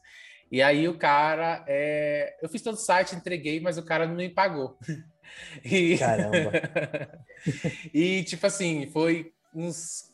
E 0.51 0.63
aí 0.63 0.89
o 0.89 0.97
cara, 0.97 1.65
é, 1.69 2.39
eu 2.41 2.49
fiz 2.49 2.63
todo 2.63 2.75
o 2.75 2.79
site, 2.79 3.15
entreguei, 3.15 3.61
mas 3.61 3.77
o 3.77 3.85
cara 3.85 4.07
não 4.07 4.17
me 4.17 4.29
pagou. 4.29 4.79
E... 5.63 5.99
Caramba! 5.99 6.53
e 7.93 8.25
tipo 8.25 8.47
assim, 8.47 8.91
foi 8.91 9.31
uns 9.55 10.11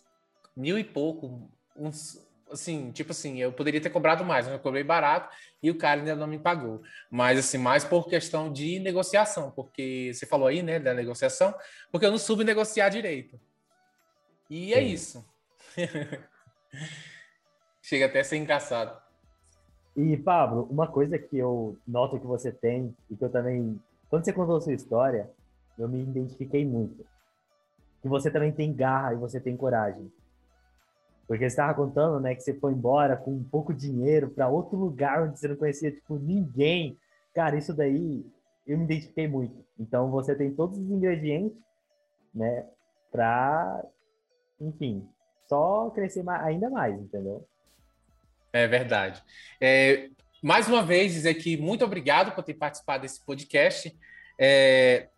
mil 0.56 0.76
e 0.76 0.82
pouco, 0.82 1.48
uns 1.76 2.18
assim, 2.54 2.90
tipo 2.92 3.12
assim, 3.12 3.40
eu 3.40 3.52
poderia 3.52 3.80
ter 3.80 3.90
cobrado 3.90 4.24
mais, 4.24 4.46
mas 4.46 4.54
eu 4.54 4.60
cobrei 4.60 4.82
barato 4.82 5.34
e 5.62 5.70
o 5.70 5.78
cara 5.78 6.00
ainda 6.00 6.16
não 6.16 6.26
me 6.26 6.38
pagou. 6.38 6.82
Mas, 7.10 7.38
assim, 7.38 7.58
mais 7.58 7.84
por 7.84 8.08
questão 8.08 8.52
de 8.52 8.78
negociação, 8.80 9.50
porque 9.50 10.10
você 10.12 10.26
falou 10.26 10.46
aí, 10.46 10.62
né, 10.62 10.78
da 10.78 10.94
negociação, 10.94 11.54
porque 11.90 12.06
eu 12.06 12.10
não 12.10 12.18
soube 12.18 12.44
negociar 12.44 12.88
direito. 12.88 13.38
E 14.48 14.72
é 14.74 14.80
Sim. 14.80 14.86
isso. 14.86 15.24
Chega 17.82 18.06
até 18.06 18.20
a 18.20 18.24
ser 18.24 18.36
engraçado. 18.36 18.98
E, 19.96 20.16
Pablo, 20.16 20.66
uma 20.70 20.88
coisa 20.88 21.18
que 21.18 21.38
eu 21.38 21.78
noto 21.86 22.18
que 22.18 22.26
você 22.26 22.50
tem, 22.50 22.96
e 23.10 23.16
que 23.16 23.24
eu 23.24 23.30
também, 23.30 23.80
quando 24.08 24.24
você 24.24 24.32
contou 24.32 24.56
a 24.56 24.60
sua 24.60 24.74
história, 24.74 25.30
eu 25.78 25.88
me 25.88 26.02
identifiquei 26.02 26.64
muito. 26.64 27.06
Que 28.02 28.08
você 28.08 28.30
também 28.30 28.52
tem 28.52 28.72
garra 28.72 29.14
e 29.14 29.16
você 29.16 29.40
tem 29.40 29.56
coragem. 29.56 30.10
Porque 31.26 31.44
você 31.44 31.46
estava 31.46 31.74
contando, 31.74 32.20
né, 32.20 32.34
que 32.34 32.42
você 32.42 32.54
foi 32.54 32.72
embora 32.72 33.16
com 33.16 33.42
pouco 33.44 33.72
dinheiro 33.72 34.28
para 34.30 34.48
outro 34.48 34.76
lugar 34.76 35.22
onde 35.22 35.38
você 35.38 35.48
não 35.48 35.56
conhecia, 35.56 35.90
tipo, 35.90 36.18
ninguém. 36.18 36.98
Cara, 37.34 37.56
isso 37.56 37.72
daí 37.74 38.24
eu 38.66 38.78
me 38.78 38.84
identifiquei 38.84 39.26
muito. 39.26 39.64
Então 39.78 40.10
você 40.10 40.34
tem 40.34 40.54
todos 40.54 40.78
os 40.78 40.90
ingredientes, 40.90 41.58
né, 42.34 42.66
para, 43.10 43.84
enfim, 44.60 45.06
só 45.48 45.90
crescer 45.90 46.22
mais, 46.22 46.44
ainda 46.44 46.68
mais, 46.68 46.94
entendeu? 47.00 47.46
É 48.52 48.66
verdade. 48.66 49.22
É, 49.60 50.10
mais 50.42 50.68
uma 50.68 50.82
vez, 50.82 51.12
dizer 51.12 51.34
que 51.34 51.56
muito 51.56 51.84
obrigado 51.84 52.34
por 52.34 52.44
ter 52.44 52.54
participado 52.54 53.02
desse 53.02 53.24
podcast. 53.24 53.96
É, 54.38 55.08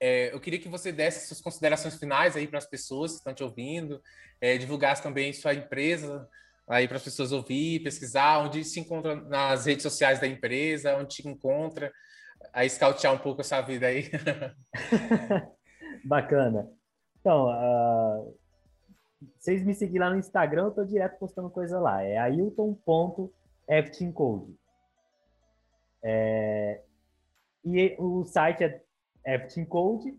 é, 0.00 0.32
eu 0.32 0.40
queria 0.40 0.58
que 0.58 0.68
você 0.68 0.92
desse 0.92 1.26
suas 1.26 1.40
considerações 1.40 1.96
finais 1.96 2.36
aí 2.36 2.46
para 2.46 2.58
as 2.58 2.66
pessoas 2.66 3.12
que 3.12 3.18
estão 3.18 3.34
te 3.34 3.42
ouvindo, 3.42 4.00
é, 4.40 4.58
divulgasse 4.58 5.02
também 5.02 5.32
sua 5.32 5.54
empresa 5.54 6.28
aí 6.68 6.86
para 6.88 6.96
as 6.96 7.04
pessoas 7.04 7.30
ouvir, 7.32 7.82
pesquisar, 7.82 8.40
onde 8.40 8.64
se 8.64 8.80
encontra 8.80 9.14
nas 9.14 9.66
redes 9.66 9.84
sociais 9.84 10.18
da 10.20 10.26
empresa, 10.26 10.96
onde 10.96 11.16
te 11.16 11.28
encontra, 11.28 11.92
aí 12.52 12.68
scoutear 12.68 13.14
um 13.14 13.18
pouco 13.18 13.40
essa 13.40 13.60
vida 13.60 13.86
aí. 13.86 14.10
Bacana. 16.04 16.68
Então, 17.20 17.46
uh, 17.46 18.36
vocês 19.38 19.64
me 19.64 19.72
seguirem 19.74 20.00
lá 20.00 20.10
no 20.10 20.18
Instagram, 20.18 20.64
eu 20.64 20.70
estou 20.70 20.84
direto 20.84 21.18
postando 21.18 21.48
coisa 21.50 21.78
lá. 21.78 22.02
É 22.02 22.18
ailton.ftcode. 22.18 24.56
É, 26.02 26.82
e 27.64 27.94
o 27.98 28.24
site 28.24 28.64
é 28.64 28.82
ftcode.com.br, 29.26 30.14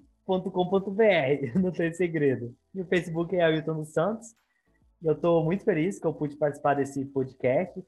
não 1.60 1.72
tem 1.72 1.94
segredo. 1.94 2.54
E 2.76 2.82
o 2.82 2.86
Facebook 2.86 3.36
é 3.36 3.42
Ailton 3.42 3.76
dos 3.76 3.94
Santos. 3.94 4.36
Eu 5.02 5.14
estou 5.14 5.44
muito 5.44 5.64
feliz 5.64 6.00
que 6.00 6.06
eu 6.06 6.14
pude 6.14 6.36
participar 6.36 6.74
desse 6.74 7.06
podcast, 7.06 7.82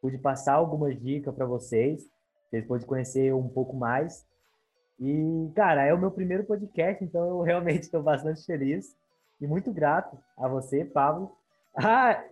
pude 0.00 0.18
passar 0.18 0.54
algumas 0.54 1.00
dicas 1.00 1.34
para 1.34 1.46
vocês, 1.46 2.08
vocês 2.48 2.66
podem 2.66 2.86
conhecer 2.86 3.32
um 3.34 3.48
pouco 3.48 3.76
mais. 3.76 4.26
E, 4.98 5.50
cara, 5.54 5.84
é 5.84 5.92
o 5.92 5.98
meu 5.98 6.10
primeiro 6.10 6.44
podcast, 6.44 7.04
então 7.04 7.28
eu 7.28 7.40
realmente 7.46 7.82
estou 7.82 8.02
bastante 8.02 8.44
feliz 8.44 8.96
e 9.40 9.46
muito 9.46 9.72
grato 9.72 10.18
a 10.36 10.48
você, 10.48 10.84
Pablo. 10.84 11.36
Ah, 11.76 12.22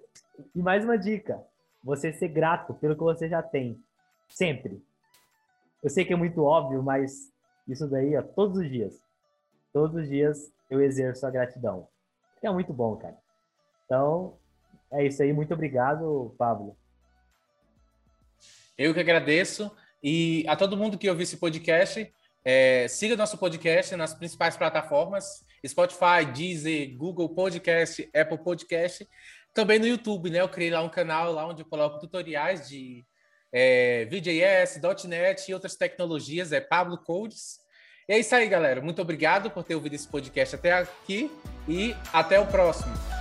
e 0.54 0.62
mais 0.62 0.84
uma 0.84 0.96
dica: 0.96 1.42
você 1.84 2.12
ser 2.12 2.28
grato 2.28 2.74
pelo 2.74 2.96
que 2.96 3.02
você 3.02 3.28
já 3.28 3.42
tem, 3.42 3.78
sempre. 4.28 4.82
Eu 5.82 5.90
sei 5.90 6.04
que 6.04 6.12
é 6.12 6.16
muito 6.16 6.42
óbvio, 6.44 6.82
mas 6.82 7.31
isso 7.66 7.88
daí, 7.88 8.16
ó, 8.16 8.22
todos 8.22 8.58
os 8.58 8.68
dias. 8.68 9.00
Todos 9.72 10.02
os 10.02 10.08
dias 10.08 10.52
eu 10.70 10.80
exerço 10.80 11.26
a 11.26 11.30
gratidão. 11.30 11.88
É 12.42 12.50
muito 12.50 12.72
bom, 12.72 12.96
cara. 12.96 13.16
Então, 13.84 14.36
é 14.90 15.06
isso 15.06 15.22
aí. 15.22 15.32
Muito 15.32 15.54
obrigado, 15.54 16.34
Pablo. 16.36 16.76
Eu 18.76 18.92
que 18.92 19.00
agradeço. 19.00 19.70
E 20.02 20.44
a 20.48 20.56
todo 20.56 20.76
mundo 20.76 20.98
que 20.98 21.08
ouviu 21.08 21.22
esse 21.22 21.36
podcast, 21.36 22.12
é, 22.44 22.88
siga 22.88 23.16
nosso 23.16 23.38
podcast 23.38 23.94
nas 23.94 24.12
principais 24.12 24.56
plataformas: 24.56 25.44
Spotify, 25.64 26.26
Deezer, 26.34 26.96
Google 26.96 27.28
Podcast, 27.28 28.10
Apple 28.14 28.38
Podcast. 28.38 29.08
Também 29.54 29.78
no 29.78 29.86
YouTube, 29.86 30.30
né? 30.30 30.40
Eu 30.40 30.48
criei 30.48 30.70
lá 30.70 30.82
um 30.82 30.88
canal 30.88 31.32
lá 31.32 31.46
onde 31.46 31.62
eu 31.62 31.66
coloco 31.66 32.00
tutoriais 32.00 32.68
de 32.68 33.04
é, 33.52 34.06
VJS, 34.06 34.80
.NET 35.06 35.50
e 35.50 35.54
outras 35.54 35.76
tecnologias, 35.76 36.52
é 36.52 36.60
Pablo 36.60 36.98
Codes. 36.98 37.60
E 38.08 38.14
é 38.14 38.18
isso 38.18 38.34
aí, 38.34 38.48
galera. 38.48 38.80
Muito 38.80 39.02
obrigado 39.02 39.50
por 39.50 39.62
ter 39.62 39.74
ouvido 39.74 39.94
esse 39.94 40.08
podcast 40.08 40.54
até 40.54 40.72
aqui 40.72 41.30
e 41.68 41.94
até 42.12 42.40
o 42.40 42.46
próximo. 42.46 43.11